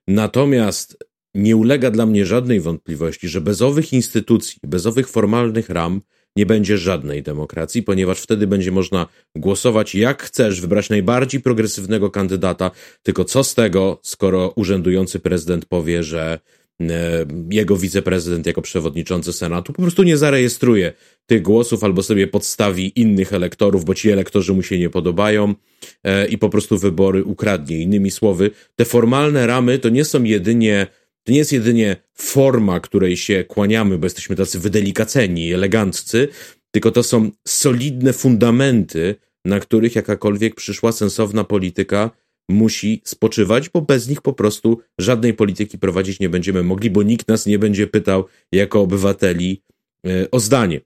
Natomiast 0.08 1.07
nie 1.38 1.56
ulega 1.56 1.92
dla 1.92 2.06
mnie 2.06 2.26
żadnej 2.26 2.62
wątpliwości, 2.62 3.28
że 3.28 3.42
bez 3.42 3.62
owych 3.62 3.94
instytucji, 3.94 4.60
bez 4.64 4.86
owych 4.86 5.10
formalnych 5.10 5.70
ram 5.70 6.02
nie 6.36 6.46
będzie 6.46 6.78
żadnej 6.78 7.24
demokracji, 7.24 7.84
ponieważ 7.84 8.20
wtedy 8.20 8.48
będzie 8.48 8.72
można 8.72 9.08
głosować 9.36 9.96
jak 9.96 10.24
chcesz, 10.24 10.62
wybrać 10.62 10.90
najbardziej 10.90 11.42
progresywnego 11.42 12.12
kandydata, 12.12 12.72
tylko 13.04 13.26
co 13.26 13.44
z 13.44 13.56
tego, 13.56 14.00
skoro 14.04 14.50
urzędujący 14.56 15.20
prezydent 15.20 15.66
powie, 15.66 16.04
że 16.04 16.40
e, 16.82 17.26
jego 17.52 17.78
wiceprezydent 17.78 18.46
jako 18.46 18.62
przewodniczący 18.62 19.34
Senatu 19.34 19.74
po 19.74 19.82
prostu 19.82 20.04
nie 20.04 20.18
zarejestruje 20.18 20.94
tych 21.26 21.42
głosów 21.42 21.84
albo 21.84 22.04
sobie 22.04 22.28
podstawi 22.28 23.00
innych 23.00 23.34
elektorów, 23.34 23.86
bo 23.86 23.96
ci 23.96 24.10
elektorzy 24.10 24.54
mu 24.54 24.64
się 24.64 24.80
nie 24.80 24.90
podobają 24.90 25.56
e, 26.04 26.28
i 26.28 26.38
po 26.38 26.50
prostu 26.50 26.78
wybory 26.78 27.24
ukradnie. 27.24 27.82
Innymi 27.82 28.12
słowy, 28.12 28.52
te 28.76 28.86
formalne 28.86 29.48
ramy 29.48 29.80
to 29.80 29.90
nie 29.90 30.06
są 30.06 30.24
jedynie 30.24 30.88
to 31.28 31.32
nie 31.32 31.38
jest 31.38 31.52
jedynie 31.52 31.96
forma, 32.14 32.80
której 32.80 33.18
się 33.18 33.44
kłaniamy, 33.44 33.98
bo 33.98 34.06
jesteśmy 34.06 34.36
tacy 34.36 34.60
wydelikaceni, 34.60 35.54
eleganccy, 35.54 36.28
tylko 36.72 36.92
to 36.92 37.04
są 37.04 37.32
solidne 37.48 38.14
fundamenty, 38.14 39.16
na 39.46 39.60
których 39.60 39.96
jakakolwiek 39.96 40.56
przyszła 40.56 40.92
sensowna 40.92 41.44
polityka 41.44 42.12
musi 42.50 43.02
spoczywać, 43.06 43.70
bo 43.70 43.82
bez 43.82 44.08
nich 44.08 44.22
po 44.22 44.34
prostu 44.34 44.80
żadnej 44.98 45.34
polityki 45.34 45.78
prowadzić 45.78 46.20
nie 46.20 46.30
będziemy 46.30 46.64
mogli, 46.64 46.90
bo 46.90 47.04
nikt 47.04 47.28
nas 47.28 47.46
nie 47.46 47.60
będzie 47.60 47.88
pytał 47.88 48.26
jako 48.52 48.82
obywateli 48.82 49.64
e, 50.06 50.32
o 50.32 50.40
zdanie. 50.40 50.82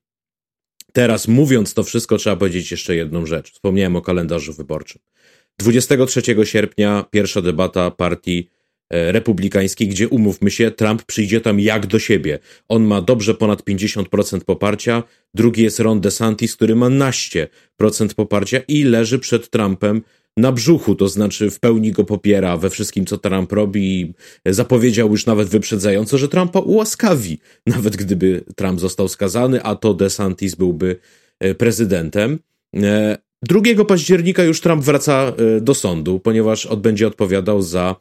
Teraz 0.94 1.28
mówiąc 1.28 1.74
to 1.74 1.84
wszystko, 1.84 2.18
trzeba 2.18 2.36
powiedzieć 2.36 2.72
jeszcze 2.72 2.96
jedną 2.96 3.26
rzecz. 3.26 3.52
Wspomniałem 3.52 3.96
o 3.96 4.02
kalendarzu 4.02 4.54
wyborczym. 4.54 5.02
23 5.60 6.22
sierpnia 6.44 7.06
pierwsza 7.12 7.42
debata 7.42 7.92
partii 7.92 8.50
republikańskiej, 8.92 9.88
gdzie 9.88 10.10
umówmy 10.10 10.52
się, 10.52 10.72
Trump 10.72 11.04
przyjdzie 11.04 11.42
tam 11.42 11.60
jak 11.60 11.88
do 11.88 12.00
siebie. 12.00 12.40
On 12.68 12.84
ma 12.84 13.02
dobrze 13.02 13.34
ponad 13.34 13.62
50% 13.62 14.40
poparcia, 14.40 15.04
drugi 15.34 15.64
jest 15.64 15.80
Ron 15.80 16.02
DeSantis, 16.02 16.56
który 16.56 16.76
ma 16.76 16.90
naście 16.90 17.48
procent 17.78 18.14
poparcia 18.14 18.60
i 18.68 18.84
leży 18.84 19.20
przed 19.20 19.50
Trumpem 19.50 20.02
na 20.38 20.52
brzuchu, 20.52 20.96
to 20.96 21.10
znaczy 21.10 21.50
w 21.50 21.60
pełni 21.60 21.92
go 21.92 22.04
popiera 22.04 22.58
we 22.58 22.70
wszystkim, 22.70 23.06
co 23.06 23.18
Trump 23.18 23.52
robi 23.52 24.02
i 24.02 24.14
zapowiedział 24.46 25.12
już 25.12 25.26
nawet 25.26 25.48
wyprzedzająco, 25.48 26.18
że 26.18 26.28
Trumpa 26.28 26.60
ułaskawi, 26.60 27.40
nawet 27.66 27.98
gdyby 27.98 28.44
Trump 28.56 28.80
został 28.80 29.08
skazany, 29.08 29.64
a 29.64 29.76
to 29.76 29.94
DeSantis 29.94 30.56
byłby 30.56 30.96
e, 31.40 31.56
prezydentem. 31.56 32.40
2 33.42 33.60
e, 33.60 33.86
października 33.86 34.44
już 34.44 34.62
Trump 34.62 34.84
wraca 34.84 35.34
e, 35.58 35.62
do 35.62 35.74
sądu, 35.74 36.20
ponieważ 36.20 36.66
odbędzie 36.66 37.08
odpowiadał 37.08 37.62
za 37.62 37.96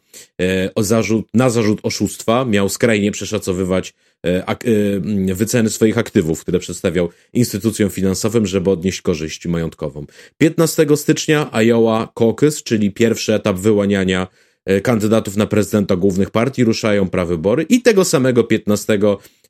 o 0.74 0.82
zarzut, 0.82 1.26
na 1.34 1.50
zarzut 1.50 1.80
oszustwa. 1.82 2.44
Miał 2.44 2.68
skrajnie 2.68 3.10
przeszacowywać 3.12 3.94
E, 4.26 4.48
e, 4.48 5.34
wyceny 5.34 5.70
swoich 5.70 5.98
aktywów, 5.98 6.40
które 6.40 6.58
przedstawiał 6.58 7.08
instytucjom 7.32 7.90
finansowym, 7.90 8.46
żeby 8.46 8.70
odnieść 8.70 9.02
korzyść 9.02 9.46
majątkową. 9.46 10.06
15 10.38 10.86
stycznia 10.96 11.50
Iowa 11.52 12.12
Caucus, 12.14 12.62
czyli 12.62 12.90
pierwszy 12.90 13.34
etap 13.34 13.56
wyłaniania 13.56 14.26
e, 14.64 14.80
kandydatów 14.80 15.36
na 15.36 15.46
prezydenta 15.46 15.96
głównych 15.96 16.30
partii 16.30 16.64
ruszają 16.64 17.08
prawybory 17.08 17.62
i 17.62 17.82
tego 17.82 18.04
samego 18.04 18.44
15 18.44 18.98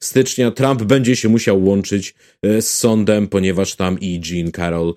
stycznia 0.00 0.50
Trump 0.50 0.82
będzie 0.82 1.16
się 1.16 1.28
musiał 1.28 1.64
łączyć 1.64 2.14
z 2.42 2.66
sądem, 2.66 3.28
ponieważ 3.28 3.76
tam 3.76 4.00
i 4.00 4.20
Jean 4.30 4.52
Carroll, 4.52 4.94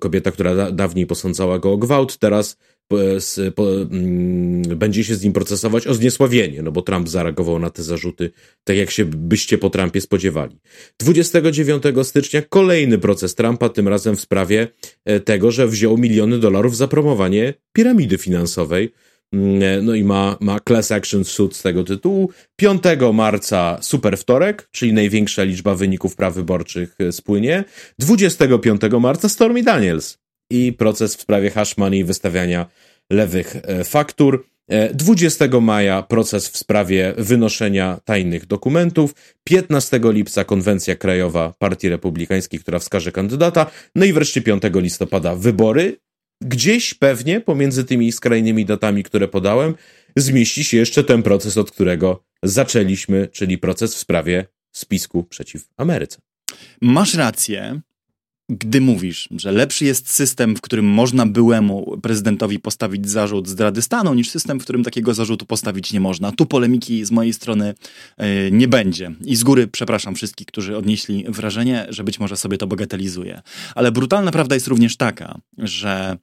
kobieta, 0.00 0.30
która 0.30 0.72
dawniej 0.72 1.06
posądzała 1.06 1.58
go 1.58 1.72
o 1.72 1.76
gwałt, 1.76 2.18
teraz 2.18 2.56
z, 3.18 3.54
po, 3.54 3.72
mm, 3.72 4.62
będzie 4.62 5.04
się 5.04 5.14
z 5.14 5.22
nim 5.22 5.32
procesować 5.32 5.86
o 5.86 5.94
zniesławienie, 5.94 6.62
no 6.62 6.72
bo 6.72 6.82
Trump 6.82 7.08
zareagował 7.08 7.58
na 7.58 7.70
te 7.70 7.82
zarzuty 7.82 8.30
tak, 8.64 8.76
jak 8.76 8.90
się 8.90 9.04
byście 9.04 9.58
po 9.58 9.70
Trumpie 9.70 10.00
spodziewali. 10.00 10.58
29 11.00 11.82
stycznia 12.02 12.42
kolejny 12.42 12.98
proces 12.98 13.34
Trumpa, 13.34 13.68
tym 13.68 13.88
razem 13.88 14.16
w 14.16 14.20
sprawie 14.20 14.68
e, 15.04 15.20
tego, 15.20 15.50
że 15.50 15.68
wziął 15.68 15.98
miliony 15.98 16.38
dolarów 16.38 16.76
za 16.76 16.88
promowanie 16.88 17.54
piramidy 17.72 18.18
finansowej. 18.18 18.92
Mm, 19.34 19.84
no 19.84 19.94
i 19.94 20.04
ma, 20.04 20.36
ma 20.40 20.60
class 20.60 20.92
action 20.92 21.24
suit 21.24 21.56
z 21.56 21.62
tego 21.62 21.84
tytułu. 21.84 22.30
5 22.56 22.82
marca 23.12 23.78
super 23.80 24.18
wtorek, 24.18 24.68
czyli 24.70 24.92
największa 24.92 25.42
liczba 25.42 25.74
wyników 25.74 26.16
praw 26.16 26.34
wyborczych 26.34 26.94
e, 26.98 27.12
spłynie. 27.12 27.64
25 27.98 28.80
marca 29.00 29.28
Stormy 29.28 29.62
Daniels 29.62 30.18
i 30.50 30.72
proces 30.72 31.16
w 31.16 31.20
sprawie 31.20 31.50
hash 31.50 31.76
money 31.76 32.04
wystawiania 32.04 32.66
lewych 33.10 33.56
e, 33.56 33.84
faktur. 33.84 34.46
20 34.94 35.44
e, 35.44 35.60
maja 35.60 36.02
proces 36.02 36.48
w 36.48 36.56
sprawie 36.56 37.14
wynoszenia 37.18 38.00
tajnych 38.04 38.46
dokumentów. 38.46 39.14
15 39.44 40.00
lipca 40.02 40.44
konwencja 40.44 40.96
krajowa 40.96 41.54
Partii 41.58 41.88
Republikańskiej, 41.88 42.60
która 42.60 42.78
wskaże 42.78 43.12
kandydata. 43.12 43.66
No 43.94 44.04
i 44.04 44.12
wreszcie 44.12 44.42
5 44.42 44.62
listopada 44.74 45.34
wybory. 45.34 45.96
Gdzieś 46.44 46.94
pewnie 46.94 47.40
pomiędzy 47.40 47.84
tymi 47.84 48.12
skrajnymi 48.12 48.64
datami, 48.64 49.02
które 49.02 49.28
podałem, 49.28 49.74
zmieści 50.16 50.64
się 50.64 50.76
jeszcze 50.76 51.04
ten 51.04 51.22
proces, 51.22 51.58
od 51.58 51.70
którego 51.70 52.24
zaczęliśmy, 52.42 53.28
czyli 53.32 53.58
proces 53.58 53.94
w 53.94 53.98
sprawie 53.98 54.46
spisku 54.72 55.24
przeciw 55.24 55.68
Ameryce. 55.76 56.18
Masz 56.80 57.14
rację 57.14 57.80
gdy 58.48 58.80
mówisz, 58.80 59.28
że 59.36 59.52
lepszy 59.52 59.84
jest 59.84 60.10
system, 60.10 60.56
w 60.56 60.60
którym 60.60 60.84
można 60.84 61.26
byłemu 61.26 62.00
prezydentowi 62.02 62.58
postawić 62.58 63.08
zarzut 63.08 63.48
zdrady 63.48 63.82
stanu, 63.82 64.14
niż 64.14 64.30
system, 64.30 64.60
w 64.60 64.62
którym 64.62 64.84
takiego 64.84 65.14
zarzutu 65.14 65.46
postawić 65.46 65.92
nie 65.92 66.00
można. 66.00 66.32
Tu 66.32 66.46
polemiki 66.46 67.04
z 67.04 67.10
mojej 67.10 67.32
strony 67.32 67.74
yy, 68.18 68.26
nie 68.52 68.68
będzie. 68.68 69.12
I 69.24 69.36
z 69.36 69.44
góry 69.44 69.66
przepraszam 69.66 70.14
wszystkich, 70.14 70.46
którzy 70.46 70.76
odnieśli 70.76 71.24
wrażenie, 71.28 71.86
że 71.88 72.04
być 72.04 72.20
może 72.20 72.36
sobie 72.36 72.58
to 72.58 72.66
bagatelizuje. 72.66 73.42
Ale 73.74 73.92
brutalna 73.92 74.30
prawda 74.30 74.54
jest 74.54 74.66
również 74.66 74.96
taka, 74.96 75.38
że 75.58 76.16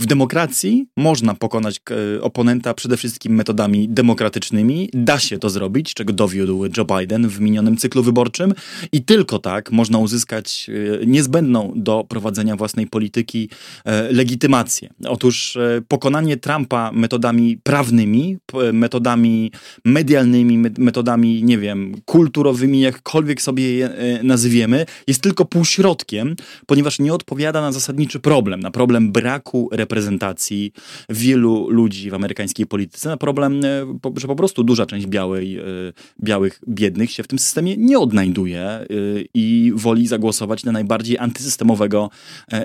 w 0.00 0.06
demokracji 0.06 0.86
można 0.96 1.34
pokonać 1.34 1.80
e, 2.16 2.22
oponenta 2.22 2.74
przede 2.74 2.96
wszystkim 2.96 3.34
metodami 3.34 3.88
demokratycznymi. 3.88 4.90
Da 4.92 5.18
się 5.18 5.38
to 5.38 5.50
zrobić, 5.50 5.94
czego 5.94 6.12
dowiódł 6.12 6.64
Joe 6.76 6.84
Biden 6.84 7.28
w 7.28 7.40
minionym 7.40 7.76
cyklu 7.76 8.02
wyborczym 8.02 8.54
i 8.92 9.02
tylko 9.02 9.38
tak 9.38 9.72
można 9.72 9.98
uzyskać 9.98 10.70
e, 11.02 11.06
niezbędną 11.06 11.72
do 11.76 12.04
prowadzenia 12.08 12.56
własnej 12.56 12.86
polityki 12.86 13.48
e, 13.84 14.12
legitymację. 14.12 14.88
Otóż 15.08 15.58
pokonanie 15.88 16.36
Trumpa 16.36 16.92
metodami 16.92 17.58
prawnymi, 17.62 18.38
metodami 18.72 19.52
medialnymi, 19.84 20.58
metodami, 20.78 21.44
nie 21.44 21.58
wiem, 21.58 21.94
kulturowymi, 22.04 22.80
jakkolwiek 22.80 23.42
sobie 23.42 23.74
je 23.74 23.90
nazwiemy, 24.22 24.86
jest 25.06 25.20
tylko 25.20 25.44
półśrodkiem, 25.44 26.36
ponieważ 26.66 26.98
nie 26.98 27.14
odpowiada 27.14 27.60
na 27.60 27.72
zasadniczy 27.72 28.20
problem, 28.20 28.60
na 28.60 28.70
problem 28.70 29.12
braku 29.12 29.68
reprezentacji 29.72 29.87
reprezentacji 29.88 30.72
wielu 31.08 31.70
ludzi 31.70 32.10
w 32.10 32.14
amerykańskiej 32.14 32.66
polityce 32.66 33.08
na 33.08 33.16
problem, 33.16 33.60
e, 33.64 33.86
że 34.16 34.26
po 34.26 34.36
prostu 34.36 34.64
duża 34.64 34.86
część 34.86 35.06
białej, 35.06 35.58
e, 35.58 35.62
białych 36.22 36.60
biednych 36.68 37.10
się 37.12 37.22
w 37.22 37.26
tym 37.26 37.38
systemie 37.38 37.76
nie 37.76 37.98
odnajduje 37.98 38.60
e, 38.60 38.86
i 39.34 39.72
woli 39.74 40.06
zagłosować 40.06 40.64
na 40.64 40.72
najbardziej 40.72 41.18
antysystemowego 41.18 42.10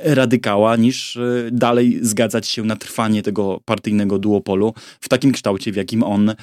radykała, 0.03 0.75
niż 0.75 1.19
dalej 1.51 1.99
zgadzać 2.01 2.47
się 2.47 2.63
na 2.63 2.75
trwanie 2.75 3.23
tego 3.23 3.61
partyjnego 3.65 4.19
duopolu 4.19 4.73
w 5.01 5.09
takim 5.09 5.31
kształcie, 5.31 5.71
w 5.71 5.75
jakim 5.75 6.03
on 6.03 6.35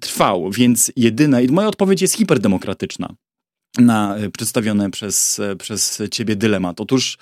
trwał. 0.00 0.50
Więc 0.50 0.92
jedyna, 0.96 1.40
i 1.40 1.48
moja 1.48 1.68
odpowiedź 1.68 2.02
jest 2.02 2.14
hiperdemokratyczna 2.14 3.14
na 3.78 4.16
przedstawiony 4.32 4.90
przez, 4.90 5.40
przez 5.58 6.02
ciebie 6.10 6.36
dylemat. 6.36 6.80
Otóż 6.80 7.18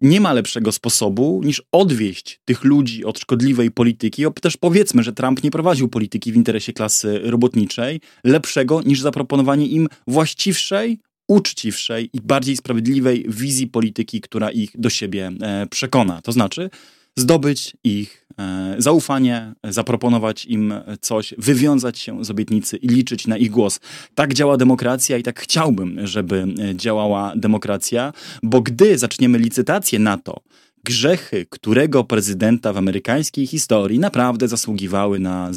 nie 0.00 0.20
ma 0.20 0.32
lepszego 0.32 0.72
sposobu 0.72 1.40
niż 1.44 1.62
odwieść 1.72 2.40
tych 2.44 2.64
ludzi 2.64 3.04
od 3.04 3.18
szkodliwej 3.18 3.70
polityki. 3.70 4.24
Też 4.40 4.56
powiedzmy, 4.56 5.02
że 5.02 5.12
Trump 5.12 5.42
nie 5.42 5.50
prowadził 5.50 5.88
polityki 5.88 6.32
w 6.32 6.36
interesie 6.36 6.72
klasy 6.72 7.20
robotniczej, 7.22 8.00
lepszego 8.24 8.82
niż 8.82 9.00
zaproponowanie 9.00 9.66
im 9.66 9.88
właściwszej, 10.06 10.98
uczciwszej 11.28 12.10
i 12.12 12.20
bardziej 12.20 12.56
sprawiedliwej 12.56 13.24
wizji 13.28 13.66
polityki, 13.66 14.20
która 14.20 14.50
ich 14.50 14.70
do 14.74 14.90
siebie 14.90 15.32
e, 15.42 15.66
przekona. 15.66 16.22
To 16.22 16.32
znaczy 16.32 16.70
zdobyć 17.16 17.76
ich 17.84 18.24
E, 18.38 18.74
zaufanie, 18.78 19.54
zaproponować 19.64 20.46
im 20.46 20.74
coś, 21.00 21.34
wywiązać 21.38 21.98
się 21.98 22.24
z 22.24 22.30
obietnicy 22.30 22.76
i 22.76 22.88
liczyć 22.88 23.26
na 23.26 23.36
ich 23.36 23.50
głos. 23.50 23.80
Tak 24.14 24.34
działa 24.34 24.56
demokracja 24.56 25.16
i 25.16 25.22
tak 25.22 25.40
chciałbym, 25.40 26.06
żeby 26.06 26.46
działała 26.74 27.32
demokracja, 27.36 28.12
bo 28.42 28.60
gdy 28.60 28.98
zaczniemy 28.98 29.38
licytację 29.38 29.98
na 29.98 30.18
to, 30.18 30.40
grzechy 30.84 31.46
którego 31.50 32.04
prezydenta 32.04 32.72
w 32.72 32.76
amerykańskiej 32.76 33.46
historii 33.46 33.98
naprawdę 33.98 34.48
zasługiwały 34.48 35.18
na 35.18 35.50
e, 35.50 35.52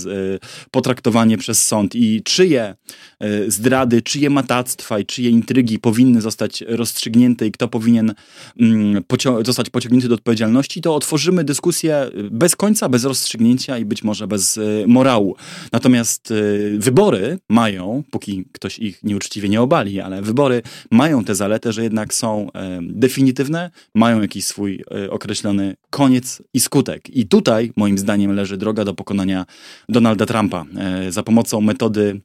potraktowanie 0.72 1.38
przez 1.38 1.66
sąd 1.66 1.96
i 1.96 2.24
czyje 2.24 2.76
e, 3.20 3.52
zdrady, 3.52 4.02
czyje 4.02 4.30
matactwa 4.30 5.00
i 5.00 5.06
czyje 5.06 5.30
intrygi 5.30 5.80
powinny 5.80 6.22
zostać 6.22 6.64
rozstrzygnięte 6.68 7.48
i 7.48 7.52
kto 7.52 7.68
powinien 7.68 8.14
mm, 8.60 9.04
zostać 9.46 9.70
pociągnięty 9.70 10.08
do 10.08 10.16
odpowiedzialności, 10.16 10.82
to 10.82 10.96
otworzymy 10.96 11.44
dyskusję 11.44 12.10
bez 12.32 12.56
końca, 12.56 12.90
bez 12.90 13.04
rozstrzygnięcia 13.04 13.78
i 13.78 13.86
być 13.86 14.04
może 14.04 14.28
bez 14.28 14.58
e, 14.58 14.62
morału. 14.88 15.36
Natomiast 15.72 16.34
wybory 16.78 17.40
mają, 17.50 18.04
póki 18.12 18.46
ktoś 18.52 18.80
ich 18.80 19.04
nieuczciwie 19.04 19.50
nie 19.50 19.62
obali, 19.62 20.00
ale 20.00 20.22
wybory 20.22 20.62
mają 20.92 21.24
tę 21.24 21.36
zaletę, 21.36 21.74
że 21.74 21.84
jednak 21.84 22.14
są 22.14 22.48
definitywne, 22.82 23.72
mają 23.96 24.22
jakiś 24.22 24.46
swój 24.46 24.84
określony 25.18 25.76
koniec 25.90 26.42
i 26.54 26.60
skutek. 26.60 27.10
I 27.10 27.28
tutaj, 27.28 27.72
moim 27.76 27.98
zdaniem, 27.98 28.36
leży 28.36 28.58
droga 28.58 28.86
do 28.86 28.94
pokonania 28.94 29.46
Donalda 29.90 30.26
Trumpa 30.26 30.66
e, 30.78 31.12
za 31.12 31.24
pomocą 31.24 31.62
metody 31.62 32.22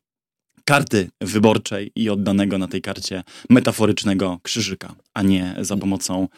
karty 0.65 1.11
wyborczej 1.21 1.93
i 1.97 2.11
oddanego 2.11 2.59
na 2.59 2.69
tej 2.69 2.83
karcie 2.83 3.23
metaforycznego 3.51 4.39
krzyżyka, 4.43 4.95
a 5.15 5.23
nie 5.23 5.55
za 5.61 5.77
pomocą 5.77 6.29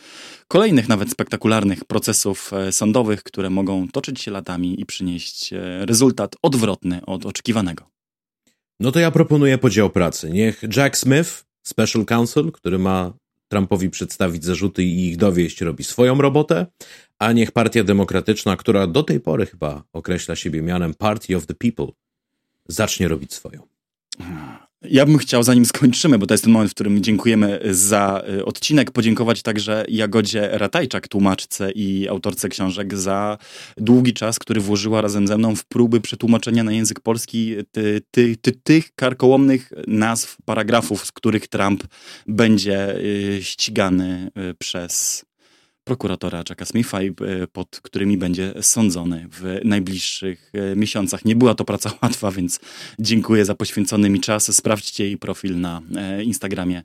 kolejnych, 0.49 0.89
nawet 0.89 1.11
spektakularnych 1.11 1.85
procesów 1.85 2.53
e, 2.53 2.73
sądowych, 2.73 3.23
które 3.23 3.51
mogą 3.51 3.89
toczyć 3.89 4.21
się 4.21 4.31
latami 4.31 4.81
i 4.81 4.87
przynieść 4.87 5.53
e, 5.53 5.87
rezultat 5.87 6.37
odwrotny 6.43 7.07
od 7.07 7.27
oczekiwanego. 7.27 7.85
No 8.81 8.93
to 8.93 9.01
ja 9.01 9.11
proponuję 9.11 9.59
podział 9.59 9.91
pracy. 9.91 10.31
Niech 10.31 10.63
Jack 10.77 10.97
Smith, 10.97 11.45
special 11.67 12.05
counsel, 12.05 12.53
który 12.53 12.79
ma 12.79 13.13
Trumpowi 13.49 13.91
przedstawić 13.91 14.45
zarzuty 14.45 14.85
i 14.85 15.09
ich 15.09 15.17
dowieść, 15.17 15.61
robi 15.61 15.85
swoją 15.85 16.21
robotę, 16.21 16.67
A 17.19 17.33
niech 17.33 17.53
Partia 17.53 17.85
Demokratyczna, 17.85 18.57
która 18.57 18.87
do 18.87 19.03
tej 19.03 19.21
pory 19.21 19.47
chyba 19.47 19.83
określa 19.93 20.37
siebie 20.37 20.63
mianem 20.63 20.95
Party 20.95 21.37
of 21.37 21.47
the 21.47 21.55
People, 21.55 21.87
zacznie 22.69 23.09
robić 23.09 23.35
swoją. 23.35 23.63
Ja 24.91 25.07
bym 25.07 25.19
chciał, 25.19 25.43
zanim 25.43 25.65
skończymy, 25.65 26.19
bo 26.19 26.27
to 26.27 26.35
jest 26.35 26.45
ten 26.45 26.53
moment, 26.53 26.71
w 26.71 26.75
którym 26.75 27.03
dziękujemy 27.03 27.61
za 27.71 28.23
y, 28.39 28.45
odcinek, 28.45 28.91
podziękować 28.91 29.43
także 29.43 29.85
Jagodzie 29.89 30.49
Ratajczak, 30.53 31.09
tłumaczce 31.09 31.71
i 31.71 32.09
autorce 32.09 32.49
książek, 32.49 32.95
za 32.95 33.39
długi 33.77 34.13
czas, 34.13 34.39
który 34.39 34.61
włożyła 34.61 35.01
razem 35.01 35.29
ze 35.29 35.39
mną 35.39 35.57
w 35.57 35.65
próby 35.65 36.01
przetłumaczenia 36.01 36.65
na 36.65 36.73
język 36.73 37.01
polski 37.01 37.57
ty, 37.73 38.03
ty, 38.11 38.37
ty, 38.37 38.53
tych 38.53 38.95
karkołomnych 38.95 39.73
nazw, 39.87 40.37
paragrafów, 40.45 41.07
z 41.07 41.13
których 41.13 41.49
Trump 41.49 41.85
będzie 42.27 42.97
y, 42.97 43.39
ścigany 43.43 44.31
y, 44.51 44.55
przez 44.55 45.25
prokuratora 45.85 46.43
Jacka 46.49 46.65
Smitha, 46.65 47.01
e, 47.01 47.13
pod 47.53 47.81
którymi 47.83 48.17
będzie 48.17 48.55
sądzony 48.61 49.29
w 49.31 49.61
najbliższych 49.65 50.53
e, 50.55 50.77
miesiącach. 50.77 51.25
Nie 51.25 51.37
była 51.37 51.55
to 51.55 51.65
praca 51.65 51.93
łatwa, 52.03 52.31
więc 52.31 52.61
dziękuję 52.99 53.45
za 53.45 53.55
poświęcony 53.55 54.11
mi 54.11 54.21
czas. 54.21 54.57
Sprawdźcie 54.57 55.05
jej 55.05 55.19
profil 55.19 55.61
na 55.61 55.83
e, 55.97 56.23
Instagramie 56.23 56.83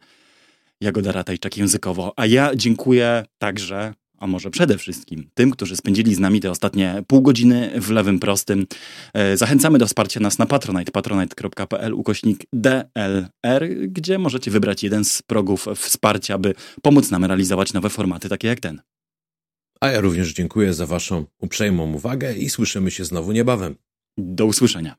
Jagoda 0.82 1.12
Ratajczak 1.12 1.58
językowo. 1.58 2.14
A 2.16 2.26
ja 2.26 2.56
dziękuję 2.56 3.26
także 3.38 3.94
a 4.19 4.27
może 4.27 4.51
przede 4.51 4.77
wszystkim 4.77 5.29
tym, 5.34 5.51
którzy 5.51 5.75
spędzili 5.75 6.15
z 6.15 6.19
nami 6.19 6.39
te 6.39 6.51
ostatnie 6.51 7.03
pół 7.08 7.21
godziny 7.21 7.71
w 7.82 7.89
lewym 7.89 8.19
prostym. 8.19 8.67
Zachęcamy 9.36 9.77
do 9.77 9.88
wsparcia 9.88 10.19
nas 10.19 10.39
na 10.39 10.45
Patronite, 10.45 10.91
patronite.pl 10.91 11.93
ukośnik 11.93 12.45
DLR, 12.53 13.69
gdzie 13.88 14.17
możecie 14.17 14.51
wybrać 14.51 14.84
jeden 14.84 15.05
z 15.05 15.21
progów 15.21 15.67
wsparcia, 15.75 16.38
by 16.38 16.53
pomóc 16.82 17.12
nam 17.12 17.25
realizować 17.25 17.73
nowe 17.73 17.89
formaty 17.89 18.29
takie 18.29 18.47
jak 18.47 18.60
ten. 18.60 18.82
A 19.82 19.88
ja 19.88 20.01
również 20.01 20.34
dziękuję 20.34 20.73
za 20.73 20.86
Waszą 20.86 21.25
uprzejmą 21.41 21.93
uwagę 21.93 22.34
i 22.34 22.49
słyszymy 22.49 22.91
się 22.91 23.05
znowu 23.05 23.32
niebawem. 23.32 23.75
Do 24.17 24.45
usłyszenia. 24.45 24.95